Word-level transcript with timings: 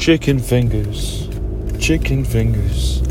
Chicken 0.00 0.38
fingers, 0.38 1.28
chicken 1.78 2.24
fingers, 2.24 3.02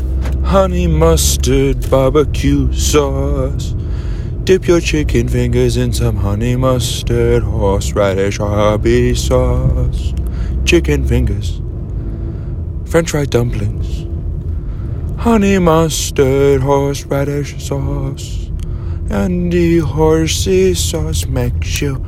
honey 0.44 0.88
mustard 0.88 1.88
barbecue 1.88 2.72
sauce. 2.72 3.76
Dip 4.42 4.66
your 4.66 4.80
chicken 4.80 5.28
fingers 5.28 5.76
in 5.76 5.92
some 5.92 6.16
honey 6.16 6.56
mustard 6.56 7.44
horseradish 7.44 8.40
RB 8.40 9.16
sauce. 9.16 10.12
Chicken 10.64 11.06
fingers, 11.06 11.62
french 12.90 13.12
fry 13.12 13.24
dumplings, 13.24 14.04
honey 15.22 15.60
mustard 15.60 16.60
horseradish 16.60 17.64
sauce. 17.64 18.50
And 19.10 19.52
the 19.52 19.78
horsey 19.78 20.74
sauce 20.74 21.24
makes 21.26 21.80
you 21.80 21.98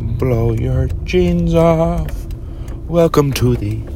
blow 0.00 0.54
your 0.54 0.86
jeans 1.04 1.54
off. 1.54 2.10
Welcome 2.88 3.34
to 3.34 3.56
the 3.56 3.91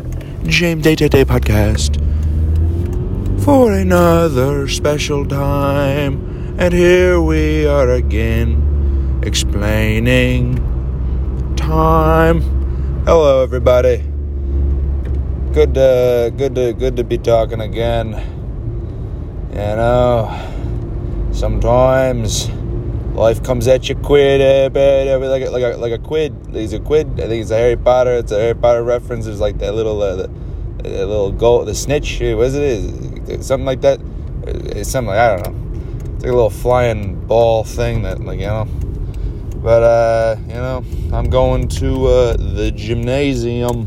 James 0.49 0.85
Day 0.85 0.95
to 0.95 1.09
Day 1.09 1.25
podcast 1.25 1.97
for 3.43 3.73
another 3.73 4.69
special 4.69 5.27
time. 5.27 6.57
And 6.59 6.73
here 6.73 7.21
we 7.21 7.67
are 7.67 7.91
again 7.91 9.21
explaining 9.25 10.57
time. 11.57 12.41
Hello, 13.05 13.43
everybody. 13.43 14.05
Good, 15.53 15.75
to, 15.75 16.33
good, 16.37 16.55
to, 16.55 16.73
good 16.73 16.97
to 16.97 17.05
be 17.05 17.19
talking 17.19 17.61
again. 17.61 18.11
You 19.51 19.57
know, 19.57 21.31
sometimes 21.33 22.49
life 23.17 23.43
comes 23.43 23.67
at 23.67 23.89
you 23.89 23.95
quid, 23.95 24.41
eh, 24.41 24.69
like 25.17 25.43
a, 25.43 25.51
like 25.51 25.63
a, 25.63 25.77
like 25.79 25.93
a 25.93 25.99
quid. 25.99 26.35
He's 26.53 26.73
a 26.73 26.81
quid. 26.81 27.09
I 27.21 27.27
think 27.27 27.43
it's 27.43 27.51
a 27.51 27.57
Harry 27.57 27.77
Potter. 27.77 28.15
It's 28.15 28.33
a 28.33 28.39
Harry 28.39 28.55
Potter 28.55 28.83
reference. 28.83 29.25
There's 29.25 29.41
like 29.41 29.59
that 29.59 29.75
little, 29.75 30.03
uh, 30.03 30.17
the, 30.17 30.31
the 30.89 31.07
little 31.07 31.33
gold, 31.33 31.69
the 31.69 31.75
snitch. 31.75 32.21
What 32.21 32.47
is 32.47 32.55
it? 32.55 33.29
Is 33.29 33.47
something 33.47 33.67
like 33.67 33.81
that? 33.83 34.01
It's 34.47 34.91
something 34.91 35.09
like 35.09 35.19
I 35.19 35.37
don't 35.37 35.53
know. 35.53 36.15
It's 36.15 36.25
like 36.25 36.33
a 36.33 36.35
little 36.35 36.51
flying 36.51 37.27
ball 37.27 37.65
thing 37.65 38.03
that, 38.03 38.21
like 38.21 38.41
you 38.41 38.47
know. 38.47 38.65
But 39.57 39.83
uh, 39.83 40.37
you 40.47 40.55
know, 40.55 40.85
I'm 41.13 41.29
going 41.29 41.69
to 41.69 42.07
uh, 42.07 42.37
the 42.37 42.71
gymnasium. 42.71 43.87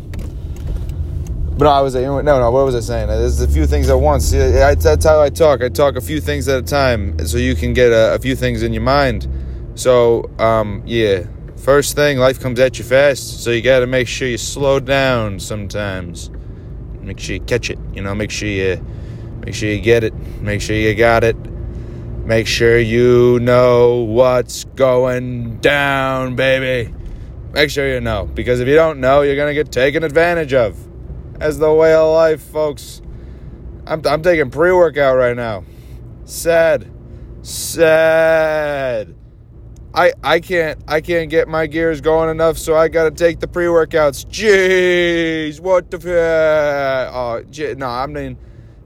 But 1.58 1.66
no, 1.66 1.72
I 1.72 1.82
was 1.82 1.96
no, 1.96 2.22
no. 2.22 2.52
What 2.52 2.66
was 2.66 2.76
I 2.76 2.80
saying? 2.80 3.08
There's 3.08 3.42
a 3.42 3.48
few 3.48 3.66
things 3.66 3.90
at 3.90 4.00
once. 4.00 4.32
That's 4.32 5.06
how 5.06 5.22
I 5.22 5.30
talk. 5.30 5.62
I 5.62 5.70
talk 5.70 5.96
a 5.96 6.02
few 6.02 6.22
things 6.22 6.48
at 6.48 6.60
a 6.60 6.62
time, 6.62 7.26
so 7.28 7.38
you 7.38 7.56
can 7.56 7.74
get 7.74 7.92
a, 7.92 8.16
a 8.16 8.20
few 8.20 8.36
things 8.36 8.64
in 8.64 8.74
your 8.74 8.82
mind. 8.82 9.28
So, 9.76 10.30
um, 10.40 10.84
yeah. 10.86 11.26
First 11.58 11.96
thing, 11.96 12.18
life 12.18 12.40
comes 12.40 12.58
at 12.62 12.80
you 12.80 12.86
fast, 12.86 13.44
so 13.44 13.52
you 13.52 13.62
got 13.62 13.80
to 13.80 13.88
make 13.88 14.08
sure 14.08 14.28
you 14.28 14.38
slow 14.38 14.80
down 14.80 15.40
sometimes. 15.40 16.30
Make 17.10 17.20
sure 17.20 17.34
you 17.38 17.42
catch 17.42 17.72
it. 17.72 17.80
You 17.92 18.04
know, 18.04 18.14
make 18.14 18.30
sure 18.30 18.48
you, 18.48 18.86
make 19.44 19.56
sure 19.56 19.68
you 19.68 19.82
get 19.82 20.04
it. 20.04 20.14
Make 20.42 20.62
sure 20.62 20.76
you 20.76 20.94
got 20.94 21.24
it. 21.24 21.36
Make 22.24 22.46
sure 22.46 22.78
you 22.78 23.40
know 23.40 23.96
what's 23.96 24.66
going 24.76 25.58
down, 25.58 26.36
baby. 26.36 26.94
Make 27.52 27.72
sure 27.72 27.92
you 27.92 28.00
know, 28.00 28.26
because 28.32 28.60
if 28.60 28.68
you 28.68 28.76
don't 28.76 29.00
know, 29.00 29.24
you're 29.24 29.36
gonna 29.36 29.56
get 29.56 29.72
taken 29.72 30.04
advantage 30.04 30.54
of 30.54 30.78
as 31.42 31.58
the 31.58 31.74
way 31.74 31.96
of 31.96 32.14
life, 32.14 32.44
folks. 32.44 33.02
I'm, 33.88 34.06
I'm 34.06 34.22
taking 34.22 34.52
pre 34.52 34.72
workout 34.72 35.18
right 35.18 35.36
now. 35.36 35.64
Sad. 36.26 36.92
Sad. 37.42 39.19
I, 39.94 40.14
I 40.24 40.40
can't 40.40 40.80
I 40.88 41.02
can't 41.02 41.30
get 41.30 41.48
my 41.48 41.68
gears 41.68 42.00
going 42.02 42.30
enough, 42.30 42.58
so 42.58 42.76
I 42.76 42.88
gotta 42.90 43.12
take 43.12 43.40
the 43.40 43.48
pre 43.48 43.66
workouts. 43.66 44.26
Jeez, 44.28 45.60
what 45.60 45.90
the 45.90 45.98
f- 45.98 47.14
oh 47.14 47.44
gee, 47.50 47.74
no, 47.76 47.88
I 47.88 48.06
mean 48.06 48.38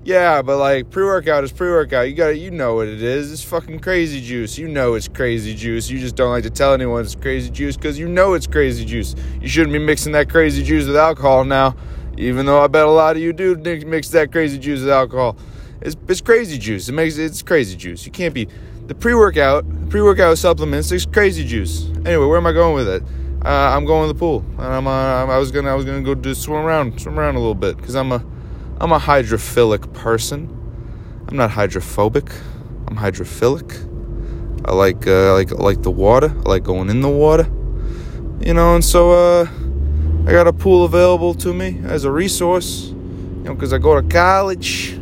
yeah, 0.06 0.42
but 0.42 0.58
like 0.58 0.90
pre 0.90 1.04
workout 1.04 1.44
is 1.46 1.52
pre 1.52 1.70
workout. 1.70 2.10
You 2.10 2.16
gotta 2.16 2.38
you 2.38 2.52
know 2.52 2.76
what 2.76 2.88
it 2.88 3.02
is. 3.02 3.32
It's 3.32 3.44
fucking 3.44 3.80
crazy 3.80 4.22
juice. 4.22 4.58
You 4.58 4.68
know 4.68 4.96
it's 4.96 5.08
crazy 5.08 5.56
juice. 5.56 5.90
You 5.90 6.00
just 6.00 6.16
don't 6.16 6.32
like 6.32 6.44
to 6.44 6.50
tell 6.50 6.74
anyone 6.74 7.02
it's 7.04 7.16
crazy 7.16 7.50
juice 7.50 7.78
because 7.78 7.98
you 7.98 8.10
know 8.10 8.34
it's 8.34 8.48
crazy 8.48 8.84
juice. 8.84 9.16
You 9.42 9.48
shouldn't 9.48 9.72
be 9.72 9.80
mixing 9.80 10.12
that 10.14 10.30
crazy 10.30 10.62
juice 10.62 10.88
with 10.88 10.98
alcohol 10.98 11.46
now. 11.46 11.76
Even 12.18 12.46
though 12.46 12.62
I 12.62 12.68
bet 12.68 12.86
a 12.86 12.92
lot 12.92 13.16
of 13.16 13.22
you 13.22 13.34
do 13.34 13.56
mix 13.56 14.10
that 14.10 14.32
crazy 14.32 14.58
juice 14.58 14.82
with 14.82 14.90
alcohol. 14.90 15.38
It's, 15.84 15.98
it's 16.08 16.22
crazy 16.22 16.58
juice. 16.58 16.88
It 16.88 16.94
makes 16.94 17.18
it's 17.18 17.42
crazy 17.42 17.76
juice. 17.76 18.06
You 18.06 18.12
can't 18.12 18.34
be 18.34 18.48
the 18.88 18.96
pre-workout 18.96 19.66
pre-workout 19.90 20.38
supplements. 20.38 20.92
It's 20.92 21.06
crazy 21.06 21.46
juice. 21.46 21.90
Anyway, 22.06 22.26
where 22.26 22.38
am 22.38 22.48
I 22.48 22.54
going 22.54 22.74
with 22.74 22.88
it? 22.88 23.04
Uh, 23.46 23.76
I'm 23.76 23.84
going 23.84 24.08
to 24.08 24.14
the 24.14 24.18
pool, 24.18 24.46
and 24.52 24.62
I'm 24.62 24.88
uh, 24.88 25.26
I 25.26 25.38
was 25.38 25.52
gonna 25.52 25.70
I 25.70 25.76
was 25.76 25.84
gonna 25.84 26.02
go 26.02 26.16
do 26.16 26.34
swim 26.34 26.62
around 26.62 27.02
swim 27.02 27.20
around 27.20 27.36
a 27.36 27.40
little 27.40 27.54
bit 27.56 27.76
because 27.76 27.96
I'm 27.96 28.14
a 28.14 28.26
I'm 28.80 28.94
a 28.94 29.00
hydrophilic 29.00 29.94
person. 29.94 30.48
I'm 31.28 31.36
not 31.36 31.52
hydrophobic. 31.52 32.32
I'm 32.88 32.96
hydrophilic. 32.96 33.90
I 34.66 34.72
like 34.72 35.06
uh, 35.06 35.34
like 35.34 35.52
I 35.52 35.56
like 35.56 35.82
the 35.82 35.92
water. 35.92 36.34
I 36.46 36.50
like 36.50 36.64
going 36.64 36.90
in 36.90 37.02
the 37.02 37.10
water. 37.10 37.44
You 38.40 38.54
know, 38.54 38.76
and 38.76 38.86
so 38.86 39.12
uh 39.12 39.48
I 40.26 40.32
got 40.32 40.48
a 40.48 40.54
pool 40.54 40.86
available 40.86 41.34
to 41.34 41.54
me 41.54 41.82
as 41.84 42.06
a 42.06 42.12
resource, 42.12 42.86
you 42.86 43.44
know, 43.44 43.54
because 43.54 43.74
I 43.74 43.78
go 43.78 44.00
to 44.00 44.08
college. 44.08 44.98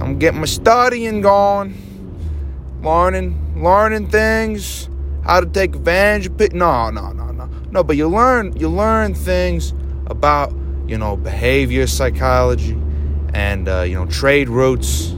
I'm 0.00 0.18
getting 0.18 0.40
my 0.40 0.46
studying 0.46 1.20
going, 1.20 1.74
learning, 2.82 3.62
learning 3.62 4.08
things, 4.08 4.88
how 5.24 5.40
to 5.40 5.46
take 5.46 5.74
advantage 5.74 6.26
of 6.26 6.40
it. 6.40 6.52
No, 6.52 6.90
no, 6.90 7.12
no, 7.12 7.30
no, 7.32 7.46
no. 7.70 7.84
But 7.84 7.96
you 7.96 8.08
learn, 8.08 8.56
you 8.56 8.68
learn 8.68 9.14
things 9.14 9.72
about, 10.06 10.52
you 10.86 10.98
know, 10.98 11.16
behavior 11.16 11.86
psychology, 11.86 12.78
and 13.32 13.68
uh, 13.68 13.82
you 13.82 13.94
know, 13.94 14.06
trade 14.06 14.48
routes, 14.48 15.10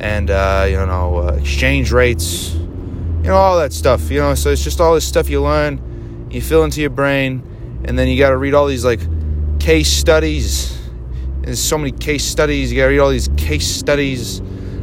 and 0.00 0.30
uh, 0.30 0.66
you 0.68 0.76
know, 0.76 1.18
uh, 1.18 1.32
exchange 1.32 1.92
rates, 1.92 2.54
you 2.54 3.28
know, 3.28 3.36
all 3.36 3.58
that 3.58 3.72
stuff. 3.72 4.10
You 4.10 4.20
know, 4.20 4.34
so 4.34 4.50
it's 4.50 4.64
just 4.64 4.80
all 4.80 4.94
this 4.94 5.06
stuff 5.06 5.28
you 5.28 5.42
learn, 5.42 6.28
you 6.30 6.40
fill 6.40 6.64
into 6.64 6.80
your 6.80 6.90
brain 6.90 7.42
and 7.84 7.98
then 7.98 8.08
you 8.08 8.18
got 8.18 8.30
to 8.30 8.36
read 8.36 8.54
all 8.54 8.66
these 8.66 8.84
like 8.84 9.00
case 9.60 9.88
studies. 9.88 10.77
There's 11.48 11.64
so 11.64 11.78
many 11.78 11.92
case 11.92 12.24
studies. 12.24 12.70
You 12.70 12.76
got 12.76 12.84
to 12.84 12.90
read 12.90 12.98
all 12.98 13.08
these 13.08 13.30
case 13.38 13.66
studies 13.66 14.40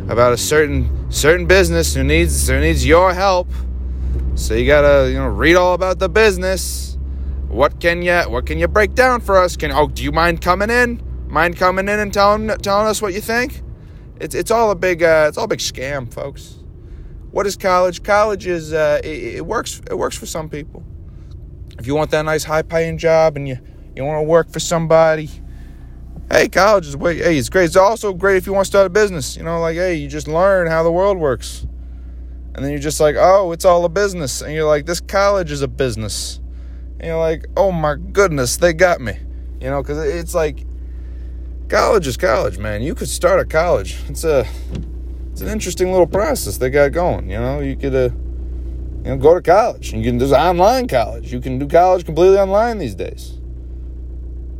about 0.10 0.34
a 0.34 0.38
certain 0.38 1.12
certain 1.12 1.46
business 1.46 1.94
who 1.94 2.04
needs 2.04 2.48
who 2.48 2.60
needs 2.60 2.84
your 2.84 3.14
help. 3.14 3.48
So 4.34 4.56
you 4.56 4.66
got 4.66 4.82
to 4.82 5.12
you 5.12 5.20
know 5.20 5.28
read 5.28 5.58
all 5.58 5.76
about 5.76 6.00
the 6.00 6.10
business. 6.10 6.98
What 7.50 7.80
can 7.80 8.02
you 8.02 8.20
what 8.24 8.48
can 8.48 8.58
you 8.58 8.68
break 8.68 8.96
down 8.96 9.22
for 9.22 9.38
us? 9.38 9.56
Can 9.56 9.72
oh 9.72 9.88
do 9.88 10.02
you 10.02 10.12
mind 10.12 10.42
coming 10.42 10.72
in? 10.72 11.04
Mind 11.28 11.56
coming 11.56 11.88
in 11.88 12.00
and 12.00 12.12
telling 12.12 12.48
telling 12.48 12.88
us 12.88 13.00
what 13.00 13.14
you 13.14 13.22
think? 13.22 13.62
It's 14.20 14.34
it's 14.34 14.50
all 14.50 14.72
a 14.72 14.76
big 14.76 15.04
uh, 15.04 15.28
it's 15.30 15.38
all 15.38 15.46
a 15.46 15.48
big 15.48 15.60
scam, 15.60 16.12
folks. 16.12 16.64
What 17.30 17.46
is 17.46 17.56
college? 17.56 18.02
College 18.02 18.48
is 18.48 18.74
uh, 18.74 19.02
it, 19.04 19.36
it 19.36 19.46
works 19.46 19.84
it 19.88 19.98
works 20.00 20.18
for 20.18 20.26
some 20.26 20.50
people 20.50 20.84
if 21.80 21.88
you 21.88 21.96
want 21.96 22.12
that 22.12 22.24
nice 22.24 22.44
high 22.44 22.62
paying 22.62 22.98
job 22.98 23.36
and 23.36 23.48
you, 23.48 23.60
you 23.96 24.04
want 24.04 24.20
to 24.20 24.24
work 24.24 24.50
for 24.50 24.60
somebody, 24.60 25.30
hey, 26.32 26.50
college 26.50 26.88
is 26.88 26.98
way, 26.98 27.18
hey, 27.18 27.38
it's 27.38 27.50
great. 27.50 27.66
It's 27.66 27.76
also 27.76 28.14
great 28.14 28.38
if 28.38 28.48
you 28.48 28.54
want 28.54 28.66
to 28.66 28.70
start 28.70 28.88
a 28.88 28.90
business. 28.90 29.38
You 29.38 29.44
know, 29.44 29.60
like, 29.60 29.76
hey, 29.76 29.96
you 29.96 30.08
just 30.08 30.28
learn 30.28 30.68
how 30.68 30.84
the 30.84 30.92
world 30.92 31.18
works. 31.18 31.66
And 32.54 32.64
then 32.64 32.72
you're 32.72 32.80
just 32.80 33.00
like, 33.00 33.16
oh, 33.18 33.52
it's 33.52 33.66
all 33.66 33.84
a 33.86 33.90
business. 33.90 34.42
And 34.42 34.54
you're 34.54 34.68
like, 34.68 34.86
this 34.86 35.02
college 35.02 35.52
is 35.52 35.62
a 35.62 35.68
business. 35.68 36.40
And 37.00 37.08
you're 37.08 37.20
like, 37.20 37.46
oh 37.58 37.72
my 37.72 37.96
goodness, 37.96 38.58
they 38.58 38.74
got 38.74 39.02
me. 39.02 39.18
You 39.60 39.70
know, 39.70 39.82
because 39.82 39.98
it's 39.98 40.34
like, 40.34 40.66
college 41.68 42.08
is 42.08 42.18
college, 42.18 42.58
man. 42.58 42.82
You 42.82 42.96
could 42.96 43.10
start 43.10 43.40
a 43.40 43.46
college. 43.46 43.98
It's 44.08 44.24
a, 44.24 44.48
it's 45.32 45.42
an 45.42 45.50
interesting 45.50 45.92
little 45.92 46.08
process 46.08 46.58
they 46.58 46.70
got 46.70 46.92
going. 46.94 47.30
You 47.30 47.40
know, 47.40 47.60
you 47.60 47.76
could, 47.76 47.94
uh, 47.94 48.10
you 49.04 49.12
know, 49.12 49.18
go 49.18 49.34
to 49.34 49.42
college. 49.42 49.92
You 49.92 50.02
can 50.02 50.18
do 50.18 50.34
online 50.34 50.88
college. 50.88 51.32
You 51.32 51.42
can 51.42 51.60
do 51.60 51.68
college 51.68 52.06
completely 52.06 52.38
online 52.38 52.78
these 52.78 52.96
days. 52.96 53.40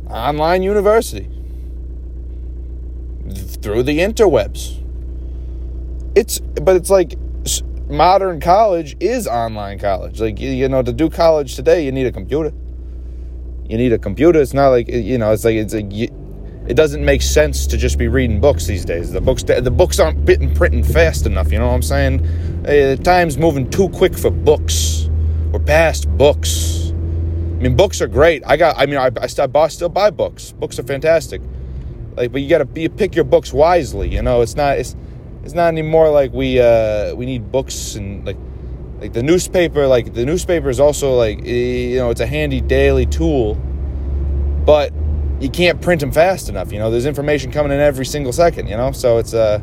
Online 0.08 0.62
university 0.62 1.35
through 3.66 3.82
the 3.82 3.98
interwebs. 3.98 4.80
It's 6.14 6.38
but 6.38 6.76
it's 6.76 6.88
like 6.88 7.18
modern 7.88 8.40
college 8.40 8.96
is 9.00 9.26
online 9.26 9.80
college. 9.80 10.20
Like 10.20 10.38
you 10.38 10.68
know, 10.68 10.82
to 10.82 10.92
do 10.92 11.10
college 11.10 11.56
today, 11.56 11.84
you 11.84 11.90
need 11.90 12.06
a 12.06 12.12
computer. 12.12 12.52
You 13.68 13.76
need 13.76 13.92
a 13.92 13.98
computer. 13.98 14.40
It's 14.40 14.54
not 14.54 14.68
like 14.68 14.86
you 14.86 15.18
know. 15.18 15.32
It's 15.32 15.44
like 15.44 15.56
it's 15.56 15.74
like 15.74 15.92
it 15.92 16.74
doesn't 16.76 17.04
make 17.04 17.22
sense 17.22 17.66
to 17.66 17.76
just 17.76 17.98
be 17.98 18.06
reading 18.06 18.40
books 18.40 18.66
these 18.66 18.84
days. 18.84 19.10
The 19.10 19.20
books 19.20 19.42
the 19.42 19.70
books 19.70 19.98
aren't 19.98 20.24
bitten 20.24 20.54
printing 20.54 20.84
fast 20.84 21.26
enough. 21.26 21.50
You 21.50 21.58
know 21.58 21.66
what 21.66 21.74
I'm 21.74 21.82
saying? 21.82 22.24
Uh, 22.64 22.94
time's 23.02 23.36
moving 23.36 23.68
too 23.68 23.88
quick 23.88 24.16
for 24.16 24.30
books. 24.30 25.10
We're 25.50 25.58
past 25.58 26.08
books. 26.16 26.90
I 26.90 27.62
mean, 27.62 27.74
books 27.74 28.00
are 28.00 28.06
great. 28.06 28.44
I 28.46 28.56
got. 28.56 28.76
I 28.78 28.86
mean, 28.86 28.98
I, 28.98 29.10
I 29.20 29.26
still 29.26 29.88
buy 29.88 30.10
books. 30.10 30.52
Books 30.52 30.78
are 30.78 30.84
fantastic. 30.84 31.42
Like, 32.16 32.32
but 32.32 32.40
you 32.40 32.48
got 32.48 32.58
to 32.74 32.80
you 32.80 32.88
pick 32.88 33.14
your 33.14 33.24
books 33.24 33.52
wisely. 33.52 34.08
You 34.08 34.22
know, 34.22 34.40
it's 34.40 34.56
not. 34.56 34.78
It's 34.78 34.96
it's 35.44 35.54
not 35.54 35.68
anymore 35.68 36.10
like 36.10 36.32
we 36.32 36.58
uh 36.60 37.14
we 37.14 37.24
need 37.24 37.52
books 37.52 37.94
and 37.94 38.26
like 38.26 38.36
like 39.00 39.12
the 39.12 39.22
newspaper. 39.22 39.86
Like 39.86 40.14
the 40.14 40.24
newspaper 40.24 40.70
is 40.70 40.80
also 40.80 41.14
like 41.14 41.44
you 41.44 41.98
know 41.98 42.10
it's 42.10 42.20
a 42.20 42.26
handy 42.26 42.60
daily 42.60 43.06
tool, 43.06 43.54
but 44.64 44.92
you 45.40 45.50
can't 45.50 45.80
print 45.80 46.00
them 46.00 46.10
fast 46.10 46.48
enough. 46.48 46.72
You 46.72 46.78
know, 46.78 46.90
there's 46.90 47.06
information 47.06 47.52
coming 47.52 47.72
in 47.72 47.80
every 47.80 48.06
single 48.06 48.32
second. 48.32 48.68
You 48.68 48.76
know, 48.76 48.92
so 48.92 49.18
it's 49.18 49.34
uh, 49.34 49.60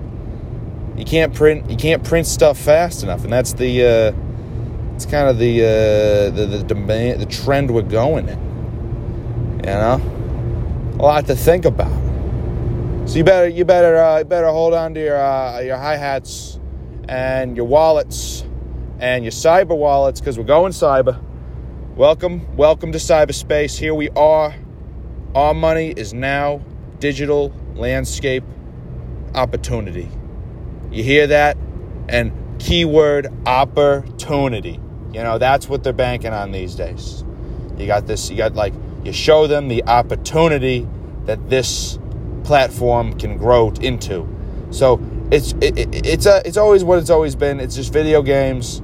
you 0.95 1.05
can't 1.05 1.33
print 1.33 1.69
you 1.69 1.75
can't 1.75 2.03
print 2.03 2.27
stuff 2.27 2.57
fast 2.57 3.03
enough, 3.03 3.23
and 3.23 3.33
that's 3.33 3.53
the 3.53 3.83
uh, 3.83 4.93
it's 4.95 5.05
kind 5.05 5.27
of 5.27 5.39
the 5.39 5.63
uh, 5.63 6.29
the 6.35 6.45
the 6.45 6.63
demand 6.63 7.19
the 7.19 7.25
trend 7.25 7.71
we're 7.71 7.81
going 7.81 8.29
in. 8.29 8.39
You 9.57 9.71
know, 9.71 10.95
a 10.99 11.01
lot 11.01 11.25
to 11.27 11.35
think 11.35 11.65
about. 11.65 12.12
So 13.05 13.17
you 13.17 13.23
better 13.25 13.47
you 13.47 13.65
better 13.65 13.97
uh, 13.97 14.19
you 14.19 14.25
better 14.25 14.47
hold 14.47 14.73
on 14.73 14.93
to 14.93 14.99
your 14.99 15.17
uh, 15.17 15.59
your 15.59 15.77
hi 15.77 15.97
hats 15.97 16.59
and 17.07 17.55
your 17.55 17.65
wallets 17.65 18.45
and 18.97 19.23
your 19.23 19.31
cyber 19.31 19.77
wallets 19.77 20.19
because 20.19 20.37
we're 20.37 20.45
going 20.45 20.71
cyber. 20.71 21.21
Welcome, 21.95 22.55
welcome 22.55 22.91
to 22.93 22.97
cyberspace. 22.97 23.77
Here 23.77 23.93
we 23.93 24.09
are. 24.11 24.55
Our 25.35 25.53
money 25.53 25.89
is 25.89 26.13
now 26.13 26.61
digital 26.99 27.53
landscape 27.75 28.43
opportunity. 29.35 30.09
You 30.89 31.03
hear 31.03 31.27
that? 31.27 31.57
And 32.07 32.31
keyword 32.59 33.27
opportunity. 33.45 34.79
You 35.11 35.21
know, 35.21 35.37
that's 35.37 35.67
what 35.67 35.83
they're 35.83 35.93
banking 35.93 36.33
on 36.33 36.51
these 36.51 36.73
days. 36.73 37.23
You 37.77 37.85
got 37.85 38.07
this, 38.07 38.29
you 38.31 38.37
got 38.37 38.55
like, 38.55 38.73
you 39.03 39.11
show 39.11 39.45
them 39.45 39.67
the 39.67 39.83
opportunity 39.83 40.87
that 41.25 41.49
this 41.49 41.99
platform 42.43 43.17
can 43.17 43.37
grow 43.37 43.71
into. 43.81 44.27
So 44.71 44.99
it's 45.31 45.53
it, 45.61 45.77
it, 45.77 46.05
it's 46.05 46.25
a, 46.25 46.41
it's 46.45 46.57
always 46.57 46.83
what 46.83 46.99
it's 46.99 47.09
always 47.09 47.35
been. 47.35 47.59
It's 47.59 47.75
just 47.75 47.93
video 47.93 48.21
games, 48.21 48.81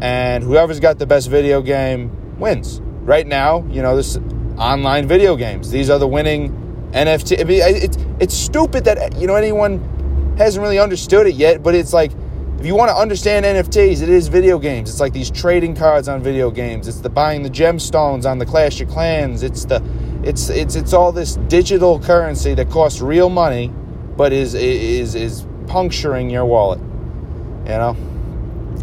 and 0.00 0.42
whoever's 0.44 0.80
got 0.80 0.98
the 0.98 1.06
best 1.06 1.28
video 1.28 1.62
game 1.62 2.38
wins. 2.38 2.80
Right 3.02 3.26
now, 3.26 3.64
you 3.68 3.82
know 3.82 3.96
this 3.96 4.18
online 4.58 5.06
video 5.06 5.36
games. 5.36 5.70
These 5.70 5.90
are 5.90 5.98
the 5.98 6.08
winning 6.08 6.90
NFT. 6.92 7.36
It's 7.38 7.98
it's 8.20 8.34
stupid 8.34 8.84
that 8.84 9.16
you 9.16 9.26
know 9.26 9.34
anyone 9.36 10.34
hasn't 10.38 10.62
really 10.62 10.78
understood 10.78 11.26
it 11.26 11.34
yet, 11.34 11.62
but 11.62 11.74
it's 11.74 11.92
like 11.92 12.12
if 12.58 12.66
you 12.66 12.76
want 12.76 12.88
to 12.88 12.96
understand 12.96 13.44
NFTs, 13.44 14.00
it 14.00 14.08
is 14.08 14.28
video 14.28 14.58
games. 14.58 14.88
It's 14.88 15.00
like 15.00 15.12
these 15.12 15.30
trading 15.30 15.76
cards 15.76 16.08
on 16.08 16.22
video 16.22 16.50
games. 16.50 16.88
It's 16.88 17.00
the 17.00 17.10
buying 17.10 17.42
the 17.42 17.50
gemstones 17.50 18.24
on 18.24 18.38
the 18.38 18.46
Clash 18.46 18.80
of 18.80 18.88
Clans. 18.88 19.42
It's 19.42 19.64
the 19.64 19.80
it's 20.24 20.48
it's 20.48 20.74
it's 20.74 20.92
all 20.92 21.12
this 21.12 21.36
digital 21.48 22.00
currency 22.00 22.54
that 22.54 22.70
costs 22.70 23.00
real 23.00 23.28
money, 23.28 23.70
but 24.16 24.32
is 24.32 24.54
is 24.54 25.14
is 25.14 25.46
puncturing 25.66 26.30
your 26.30 26.46
wallet. 26.46 26.80
You 26.80 27.78
know, 27.78 27.96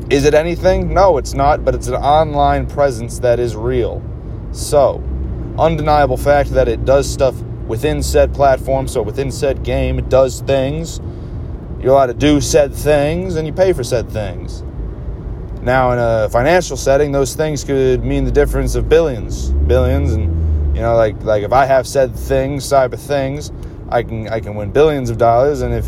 is 0.10 0.26
it 0.26 0.34
anything? 0.34 0.94
No, 0.94 1.18
it's 1.18 1.34
not. 1.34 1.66
But 1.66 1.76
it's 1.76 1.88
an 1.88 1.96
online 1.96 2.68
presence 2.68 3.20
that 3.20 3.40
is 3.40 3.56
real. 3.56 4.04
So 4.52 5.04
undeniable 5.58 6.18
fact 6.18 6.52
that 6.52 6.68
it 6.68 6.86
does 6.86 7.12
stuff 7.12 7.36
within 7.68 8.04
said 8.04 8.34
platform, 8.34 8.88
so 8.88 9.02
within 9.02 9.32
said 9.32 9.64
game, 9.64 9.98
it 9.98 10.10
does 10.10 10.42
things. 10.42 11.00
You're 11.80 11.94
allowed 11.94 12.08
to 12.08 12.14
do 12.14 12.40
said 12.42 12.74
things, 12.74 13.36
and 13.36 13.48
you 13.48 13.54
pay 13.54 13.74
for 13.74 13.84
said 13.84 14.12
things. 14.12 14.64
Now, 15.62 15.92
in 15.92 16.00
a 16.00 16.30
financial 16.30 16.78
setting, 16.78 17.12
those 17.12 17.36
things 17.36 17.64
could 17.64 18.04
mean 18.04 18.26
the 18.26 18.32
difference 18.32 18.76
of 18.76 18.90
billions, 18.90 19.50
billions, 19.50 20.12
and 20.12 20.41
you 20.82 20.88
know, 20.88 20.96
like 20.96 21.22
like 21.22 21.44
if 21.44 21.54
I 21.54 21.68
have 21.68 21.86
said 21.86 22.16
things, 22.16 22.66
cyber 22.66 22.98
things, 22.98 23.52
I 23.90 24.02
can 24.02 24.28
I 24.30 24.40
can 24.40 24.56
win 24.56 24.72
billions 24.72 25.12
of 25.12 25.20
dollars, 25.20 25.62
and 25.62 25.76
if 25.76 25.86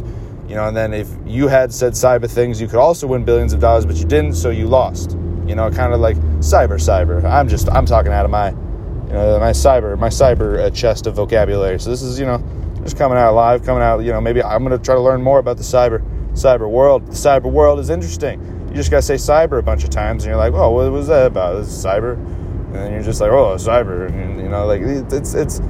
you 0.47 0.53
know, 0.53 0.67
and 0.67 0.77
then 0.77 0.93
if 0.93 1.09
you 1.25 1.47
had 1.47 1.73
said 1.73 1.93
cyber 1.93 2.29
things, 2.29 2.61
you 2.61 2.67
could 2.67 2.77
also 2.77 3.07
win 3.07 3.25
billions 3.25 3.53
of 3.53 3.59
dollars, 3.59 3.87
but 3.87 3.95
you 3.95 4.05
didn't, 4.05 4.35
so 4.35 4.51
you 4.51 4.67
lost. 4.67 5.17
You 5.47 5.55
know, 5.55 5.71
kind 5.71 5.95
of 5.95 5.99
like 5.99 6.15
cyber, 6.41 6.77
cyber. 6.77 7.23
I'm 7.23 7.47
just 7.49 7.71
I'm 7.71 7.87
talking 7.87 8.13
out 8.13 8.23
of 8.23 8.29
my 8.29 8.49
you 8.49 9.13
know, 9.13 9.39
my 9.39 9.49
cyber, 9.49 9.97
my 9.97 10.09
cyber 10.09 10.59
uh, 10.59 10.69
chest 10.69 11.07
of 11.07 11.15
vocabulary. 11.15 11.79
So 11.79 11.89
this 11.89 12.03
is, 12.03 12.19
you 12.19 12.27
know, 12.27 12.37
just 12.83 12.95
coming 12.95 13.17
out 13.17 13.33
live, 13.33 13.65
coming 13.65 13.81
out. 13.81 14.01
You 14.01 14.11
know, 14.11 14.21
maybe 14.21 14.43
I'm 14.43 14.63
going 14.63 14.77
to 14.77 14.85
try 14.85 14.93
to 14.93 15.01
learn 15.01 15.23
more 15.23 15.39
about 15.39 15.57
the 15.57 15.63
cyber 15.63 16.03
cyber 16.33 16.69
world. 16.69 17.07
The 17.07 17.13
cyber 17.13 17.51
world 17.51 17.79
is 17.79 17.89
interesting. 17.89 18.67
You 18.69 18.75
just 18.75 18.91
got 18.91 18.97
to 18.97 19.01
say 19.01 19.15
cyber 19.15 19.57
a 19.57 19.63
bunch 19.63 19.83
of 19.83 19.89
times, 19.89 20.23
and 20.23 20.29
you're 20.29 20.37
like, 20.37 20.53
oh, 20.53 20.69
what 20.69 20.91
was 20.91 21.07
that 21.07 21.25
about? 21.25 21.61
It's 21.61 21.69
cyber, 21.69 22.15
and 22.73 22.75
then 22.75 22.93
you're 22.93 23.03
just 23.03 23.21
like, 23.21 23.31
oh, 23.31 23.55
cyber, 23.55 24.07
and 24.09 24.39
you 24.39 24.49
know, 24.49 24.65
like 24.65 24.81
it's 24.81 25.33
it's 25.33 25.61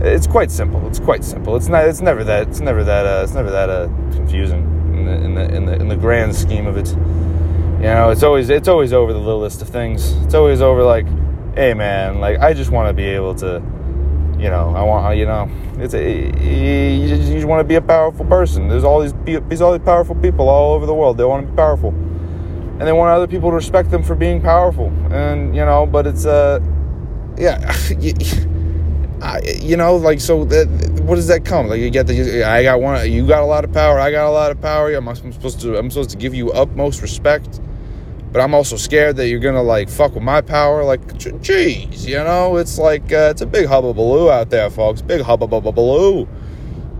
it's 0.00 0.26
quite 0.26 0.50
simple. 0.50 0.86
It's 0.86 1.00
quite 1.00 1.24
simple. 1.24 1.56
It's 1.56 1.68
not. 1.68 1.86
It's 1.88 2.00
never 2.00 2.24
that. 2.24 2.48
It's 2.48 2.60
never 2.60 2.84
that. 2.84 3.06
Uh, 3.06 3.22
it's 3.24 3.34
never 3.34 3.50
that 3.50 3.68
uh, 3.68 3.88
confusing 4.12 4.60
in 4.94 5.04
the, 5.06 5.12
in 5.12 5.34
the 5.34 5.54
in 5.54 5.66
the 5.66 5.74
in 5.74 5.88
the 5.88 5.96
grand 5.96 6.34
scheme 6.34 6.66
of 6.66 6.76
it. 6.76 6.88
You 6.88 7.92
know, 7.92 8.10
it's 8.10 8.22
always 8.22 8.48
it's 8.48 8.68
always 8.68 8.92
over 8.92 9.12
the 9.12 9.18
littlest 9.18 9.60
of 9.62 9.68
things. 9.68 10.12
It's 10.24 10.34
always 10.34 10.62
over 10.62 10.82
like 10.82 11.06
hey 11.56 11.72
man, 11.72 12.20
like 12.20 12.38
I 12.38 12.52
just 12.52 12.70
want 12.70 12.88
to 12.88 12.92
be 12.92 13.04
able 13.04 13.34
to, 13.36 13.62
you 14.38 14.50
know, 14.50 14.74
I 14.76 14.82
want, 14.82 15.16
you 15.16 15.24
know, 15.24 15.50
it's 15.78 15.94
a, 15.94 16.04
you 16.04 17.08
just, 17.08 17.32
just 17.32 17.46
want 17.46 17.60
to 17.60 17.64
be 17.64 17.76
a 17.76 17.80
powerful 17.80 18.26
person. 18.26 18.68
There's 18.68 18.84
all 18.84 19.00
these, 19.00 19.14
there's 19.24 19.62
all 19.62 19.72
these 19.72 19.84
powerful 19.84 20.14
people 20.16 20.50
all 20.50 20.74
over 20.74 20.84
the 20.84 20.94
world. 20.94 21.16
They 21.16 21.24
want 21.24 21.46
to 21.46 21.50
be 21.50 21.56
powerful, 21.56 21.92
and 22.78 22.82
they 22.82 22.92
want 22.92 23.10
other 23.10 23.26
people 23.26 23.50
to 23.50 23.56
respect 23.56 23.90
them 23.90 24.02
for 24.02 24.14
being 24.14 24.40
powerful. 24.40 24.88
And 25.10 25.54
you 25.54 25.64
know, 25.64 25.86
but 25.86 26.06
it's 26.06 26.26
uh, 26.26 26.60
yeah, 27.36 27.74
you 29.60 29.76
know, 29.76 29.96
like 29.96 30.20
so. 30.20 30.44
That, 30.44 30.68
what 31.02 31.16
does 31.16 31.28
that 31.28 31.44
come? 31.44 31.68
Like 31.68 31.80
you 31.80 31.90
get 31.90 32.06
the, 32.06 32.44
I 32.44 32.62
got 32.62 32.80
one, 32.80 33.10
you 33.10 33.26
got 33.26 33.42
a 33.42 33.46
lot 33.46 33.64
of 33.64 33.72
power, 33.72 33.98
I 34.00 34.10
got 34.10 34.28
a 34.28 34.30
lot 34.30 34.50
of 34.50 34.60
power. 34.60 34.92
I'm 34.92 35.14
supposed 35.14 35.60
to, 35.60 35.76
I'm 35.76 35.90
supposed 35.90 36.10
to 36.10 36.16
give 36.16 36.34
you 36.34 36.52
utmost 36.52 37.02
respect 37.02 37.60
but 38.36 38.42
I'm 38.42 38.52
also 38.52 38.76
scared 38.76 39.16
that 39.16 39.28
you're 39.28 39.40
gonna 39.40 39.62
like 39.62 39.88
fuck 39.88 40.12
with 40.12 40.22
my 40.22 40.42
power. 40.42 40.84
Like, 40.84 41.00
jeez, 41.14 42.06
you 42.06 42.16
know, 42.16 42.56
it's 42.56 42.78
like 42.78 43.10
uh, 43.10 43.30
it's 43.30 43.40
a 43.40 43.46
big 43.46 43.66
hubbubaloo 43.66 44.30
out 44.30 44.50
there, 44.50 44.68
folks. 44.68 45.00
Big 45.00 45.22
hubbubaloo. 45.22 46.28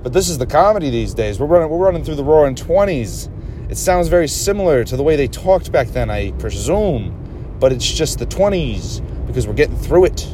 But 0.03 0.15
this 0.15 0.31
is 0.31 0.39
the 0.39 0.47
comedy 0.47 0.89
these 0.89 1.13
days. 1.13 1.39
We're 1.39 1.47
running, 1.47 1.69
we're 1.69 1.85
running 1.85 2.05
through 2.05 2.15
the 2.15 2.25
roaring 2.25 2.55
twenties. 2.55 3.29
It 3.69 3.77
sounds 3.77 4.09
very 4.09 4.29
similar 4.29 4.85
to 4.85 4.97
the 4.97 5.03
way 5.03 5.17
they 5.17 5.27
talked 5.27 5.73
back 5.73 5.89
then, 5.89 6.09
I 6.09 6.31
presume, 6.33 7.57
but 7.59 7.73
it's 7.73 7.91
just 7.91 8.19
the 8.19 8.27
twenties 8.27 9.01
because 9.27 9.47
we're 9.47 9.55
getting 9.55 9.77
through 9.77 10.05
it, 10.05 10.25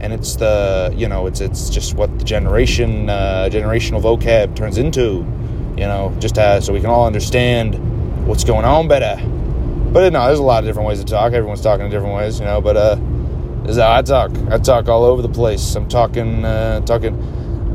and 0.00 0.12
it's 0.12 0.36
the 0.36 0.92
you 0.96 1.08
know 1.08 1.26
it's 1.26 1.40
it's 1.40 1.70
just 1.70 1.94
what 1.94 2.16
the 2.18 2.24
generation 2.24 3.10
uh, 3.10 3.48
generational 3.50 4.00
vocab 4.00 4.54
turns 4.54 4.78
into, 4.78 5.26
you 5.76 5.86
know, 5.86 6.14
just 6.20 6.36
so 6.36 6.72
we 6.72 6.80
can 6.80 6.88
all 6.88 7.06
understand 7.06 7.74
what's 8.26 8.44
going 8.44 8.64
on 8.64 8.86
better. 8.86 9.20
But 9.92 10.12
no, 10.12 10.26
there's 10.26 10.38
a 10.38 10.42
lot 10.42 10.62
of 10.62 10.68
different 10.68 10.86
ways 10.88 10.98
to 10.98 11.04
talk. 11.04 11.32
Everyone's 11.32 11.62
talking 11.62 11.86
in 11.86 11.90
different 11.90 12.14
ways, 12.14 12.38
you 12.38 12.44
know. 12.44 12.60
But 12.60 12.76
uh, 12.76 12.94
this 13.62 13.72
is 13.72 13.78
how 13.78 13.92
I 13.92 14.02
talk. 14.02 14.30
I 14.50 14.58
talk 14.58 14.86
all 14.86 15.04
over 15.04 15.22
the 15.22 15.28
place. 15.30 15.74
I'm 15.74 15.88
talking, 15.88 16.44
uh, 16.44 16.80
talking, 16.82 17.16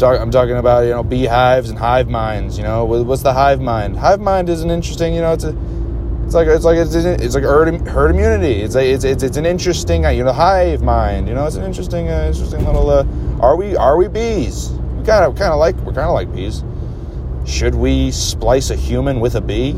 talk, 0.03 0.19
I'm 0.19 0.31
talking 0.31 0.57
about 0.57 0.81
you 0.81 0.91
know 0.91 1.03
beehives 1.03 1.69
and 1.69 1.79
hive 1.79 2.09
minds. 2.09 2.57
You 2.57 2.63
know, 2.63 2.85
what's 2.85 3.23
the 3.23 3.33
hive 3.33 3.61
mind? 3.61 3.97
Hive 3.97 4.19
mind 4.19 4.49
is 4.49 4.61
an 4.61 4.69
interesting. 4.69 5.13
You 5.13 5.21
know, 5.21 5.33
it's 5.33 5.43
a, 5.43 5.55
it's 6.25 6.33
like 6.33 6.47
it's 6.47 6.65
like 6.65 6.77
it's, 6.77 6.95
it's 6.95 7.35
like 7.35 7.43
herd, 7.43 7.87
herd 7.87 8.11
immunity. 8.11 8.61
It's 8.61 8.75
a, 8.75 8.93
it's, 8.93 9.03
it's 9.03 9.23
it's 9.23 9.37
an 9.37 9.45
interesting 9.45 10.03
you 10.03 10.23
know 10.23 10.33
hive 10.33 10.81
mind. 10.81 11.27
You 11.27 11.33
know, 11.33 11.45
it's 11.45 11.55
an 11.55 11.63
interesting 11.63 12.09
uh, 12.09 12.25
interesting 12.27 12.65
little. 12.65 12.89
Uh, 12.89 13.05
are 13.39 13.55
we 13.55 13.75
are 13.75 13.97
we 13.97 14.07
bees? 14.07 14.69
We 14.97 15.05
kind 15.05 15.25
of 15.25 15.35
kind 15.35 15.53
of 15.53 15.59
like 15.59 15.75
we're 15.77 15.93
kind 15.93 16.07
of 16.07 16.13
like 16.13 16.33
bees. 16.33 16.63
Should 17.45 17.75
we 17.75 18.11
splice 18.11 18.69
a 18.69 18.75
human 18.75 19.19
with 19.19 19.35
a 19.35 19.41
bee? 19.41 19.73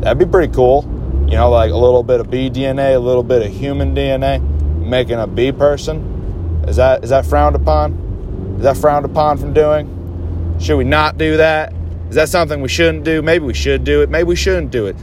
That'd 0.00 0.18
be 0.18 0.26
pretty 0.26 0.52
cool. 0.52 0.84
You 1.28 1.36
know, 1.36 1.50
like 1.50 1.70
a 1.70 1.76
little 1.76 2.02
bit 2.02 2.20
of 2.20 2.30
bee 2.30 2.50
DNA, 2.50 2.94
a 2.94 2.98
little 2.98 3.22
bit 3.22 3.42
of 3.42 3.52
human 3.52 3.94
DNA, 3.94 4.40
making 4.78 5.18
a 5.18 5.26
bee 5.26 5.52
person. 5.52 6.64
Is 6.66 6.76
that 6.76 7.04
is 7.04 7.10
that 7.10 7.26
frowned 7.26 7.56
upon? 7.56 8.07
Is 8.58 8.64
that 8.64 8.76
frowned 8.76 9.06
upon 9.06 9.38
from 9.38 9.54
doing? 9.54 10.56
Should 10.60 10.76
we 10.76 10.84
not 10.84 11.16
do 11.16 11.38
that? 11.38 11.72
Is 12.10 12.16
that 12.16 12.28
something 12.28 12.60
we 12.60 12.68
shouldn't 12.68 13.04
do? 13.04 13.22
Maybe 13.22 13.44
we 13.44 13.54
should 13.54 13.84
do 13.84 14.02
it. 14.02 14.10
Maybe 14.10 14.24
we 14.24 14.36
shouldn't 14.36 14.70
do 14.70 14.86
it. 14.86 14.96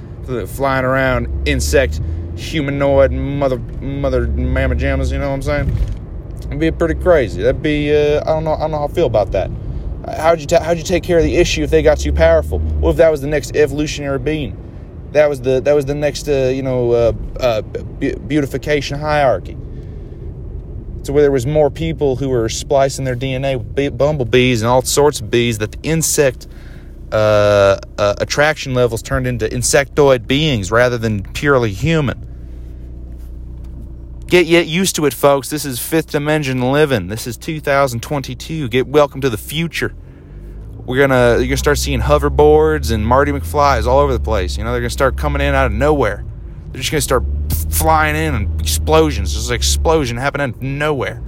Flying 0.47 0.85
around 0.85 1.47
insect, 1.47 2.01
humanoid, 2.35 3.11
mother 3.11 3.57
mother 3.57 4.27
mamma 4.27 4.75
jammas. 4.75 5.11
You 5.11 5.19
know 5.19 5.29
what 5.29 5.35
I'm 5.35 5.41
saying? 5.41 5.77
It'd 6.47 6.59
be 6.59 6.71
pretty 6.71 6.95
crazy. 6.95 7.41
That'd 7.41 7.63
be 7.63 7.95
uh, 7.95 8.21
I 8.21 8.25
don't 8.25 8.43
know 8.43 8.53
I 8.53 8.59
don't 8.59 8.71
know 8.71 8.79
how 8.79 8.85
I 8.85 8.91
feel 8.91 9.07
about 9.07 9.31
that. 9.31 9.49
How'd 10.17 10.39
you 10.39 10.47
ta- 10.47 10.61
how'd 10.61 10.77
you 10.77 10.83
take 10.83 11.03
care 11.03 11.17
of 11.17 11.23
the 11.23 11.35
issue 11.35 11.63
if 11.63 11.71
they 11.71 11.81
got 11.81 11.99
too 11.99 12.13
powerful? 12.13 12.59
What 12.59 12.91
if 12.91 12.97
that 12.97 13.09
was 13.09 13.21
the 13.21 13.27
next 13.27 13.55
evolutionary 13.55 14.19
being? 14.19 14.61
that 15.15 15.29
was 15.29 15.39
the 15.39 15.61
that 15.61 15.73
was 15.73 15.85
the 15.85 15.95
next 15.95 16.27
uh, 16.27 16.51
you 16.53 16.61
know 16.61 16.91
uh, 16.91 17.13
uh, 17.39 17.61
beautification 18.27 18.99
hierarchy. 18.99 19.57
So 21.05 21.13
where 21.13 21.21
there 21.21 21.31
was 21.31 21.45
more 21.45 21.69
people 21.69 22.15
who 22.15 22.29
were 22.29 22.49
splicing 22.49 23.05
their 23.05 23.15
DNA 23.15 23.57
with 23.57 23.95
bumblebees 23.95 24.63
and 24.63 24.69
all 24.69 24.81
sorts 24.81 25.21
of 25.21 25.29
bees, 25.29 25.59
that 25.59 25.73
the 25.73 25.77
insect 25.83 26.47
uh, 27.11 27.77
uh, 27.99 28.15
attraction 28.17 28.73
levels 28.73 29.03
turned 29.03 29.27
into 29.27 29.47
insectoid 29.47 30.25
beings 30.25 30.71
rather 30.71 30.97
than 30.97 31.21
purely 31.33 31.71
human. 31.71 32.25
Get 34.25 34.47
yet 34.47 34.65
used 34.65 34.95
to 34.95 35.05
it, 35.05 35.13
folks. 35.13 35.51
This 35.51 35.63
is 35.63 35.79
fifth 35.79 36.09
dimension 36.09 36.71
living. 36.71 37.07
This 37.09 37.27
is 37.27 37.37
2022. 37.37 38.67
Get 38.69 38.87
welcome 38.87 39.21
to 39.21 39.29
the 39.29 39.37
future 39.37 39.93
we're 40.85 40.99
gonna 40.99 41.37
you're 41.37 41.47
gonna 41.47 41.57
start 41.57 41.77
seeing 41.77 41.99
hoverboards 41.99 42.91
and 42.91 43.05
Marty 43.05 43.31
McFly's 43.31 43.87
all 43.87 43.99
over 43.99 44.13
the 44.13 44.19
place. 44.19 44.57
You 44.57 44.63
know, 44.63 44.71
they're 44.71 44.81
gonna 44.81 44.89
start 44.89 45.17
coming 45.17 45.41
in 45.41 45.55
out 45.55 45.65
of 45.65 45.71
nowhere. 45.71 46.23
They're 46.71 46.81
just 46.81 46.91
gonna 46.91 47.01
start 47.01 47.44
flying 47.69 48.15
in 48.15 48.35
and 48.35 48.61
explosions. 48.61 49.33
There's 49.33 49.49
an 49.49 49.55
explosion 49.55 50.17
happening 50.17 50.55
nowhere. 50.59 51.21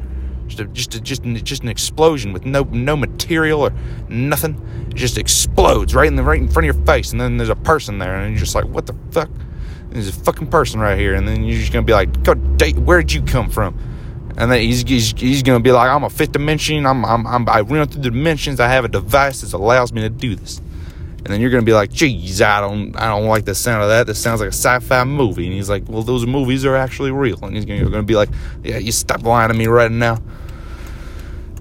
Just 0.47 0.59
a, 0.59 0.65
just 0.65 0.95
a, 0.95 1.01
just 1.01 1.23
just 1.43 1.63
an 1.63 1.69
explosion 1.69 2.31
with 2.31 2.45
no 2.45 2.63
no 2.63 2.95
material 2.95 3.61
or 3.61 3.73
nothing. 4.07 4.87
It 4.89 4.95
just 4.95 5.17
explodes 5.17 5.93
right 5.93 6.07
in 6.07 6.15
the 6.15 6.23
right 6.23 6.39
in 6.39 6.47
front 6.47 6.69
of 6.69 6.75
your 6.75 6.85
face, 6.85 7.11
and 7.11 7.19
then 7.19 7.37
there's 7.37 7.49
a 7.49 7.55
person 7.55 7.99
there, 7.99 8.15
and 8.15 8.31
you're 8.31 8.39
just 8.39 8.55
like, 8.55 8.65
what 8.65 8.85
the 8.85 8.95
fuck? 9.11 9.29
There's 9.89 10.07
a 10.07 10.13
fucking 10.13 10.47
person 10.47 10.79
right 10.79 10.97
here, 10.97 11.15
and 11.15 11.27
then 11.27 11.43
you're 11.43 11.59
just 11.59 11.73
gonna 11.73 11.85
be 11.85 11.93
like, 11.93 12.23
God, 12.23 12.57
dang, 12.57 12.85
where'd 12.85 13.11
you 13.11 13.21
come 13.21 13.49
from? 13.49 13.77
And 14.37 14.51
then 14.51 14.61
he's, 14.61 14.83
he's, 14.83 15.11
he's 15.17 15.43
gonna 15.43 15.59
be 15.59 15.71
like, 15.71 15.89
I'm 15.89 16.03
a 16.03 16.09
fifth 16.09 16.33
dimension. 16.33 16.85
I'm, 16.85 17.03
I'm, 17.03 17.25
I'm 17.25 17.49
I 17.49 17.61
run 17.61 17.87
through 17.87 18.03
the 18.03 18.11
dimensions. 18.11 18.59
I 18.59 18.67
have 18.69 18.85
a 18.85 18.89
device 18.89 19.41
that 19.41 19.53
allows 19.53 19.91
me 19.91 20.01
to 20.01 20.09
do 20.09 20.35
this. 20.35 20.61
And 21.17 21.27
then 21.27 21.41
you're 21.41 21.49
gonna 21.49 21.63
be 21.63 21.73
like, 21.73 21.91
geez, 21.91 22.41
I 22.41 22.61
don't 22.61 22.95
I 22.95 23.07
don't 23.07 23.27
like 23.27 23.45
the 23.45 23.55
sound 23.55 23.83
of 23.83 23.89
that. 23.89 24.07
This 24.07 24.19
sounds 24.19 24.39
like 24.39 24.49
a 24.49 24.53
sci-fi 24.53 25.03
movie. 25.03 25.45
And 25.45 25.53
he's 25.53 25.69
like, 25.69 25.83
well, 25.87 26.03
those 26.03 26.25
movies 26.25 26.65
are 26.65 26.75
actually 26.75 27.11
real. 27.11 27.39
And 27.41 27.55
he's 27.55 27.65
gonna, 27.65 27.79
you're 27.79 27.89
gonna 27.89 28.03
be 28.03 28.15
like, 28.15 28.29
yeah, 28.63 28.77
you 28.77 28.91
stop 28.91 29.23
lying 29.23 29.49
to 29.51 29.53
me 29.53 29.67
right 29.67 29.91
now. 29.91 30.19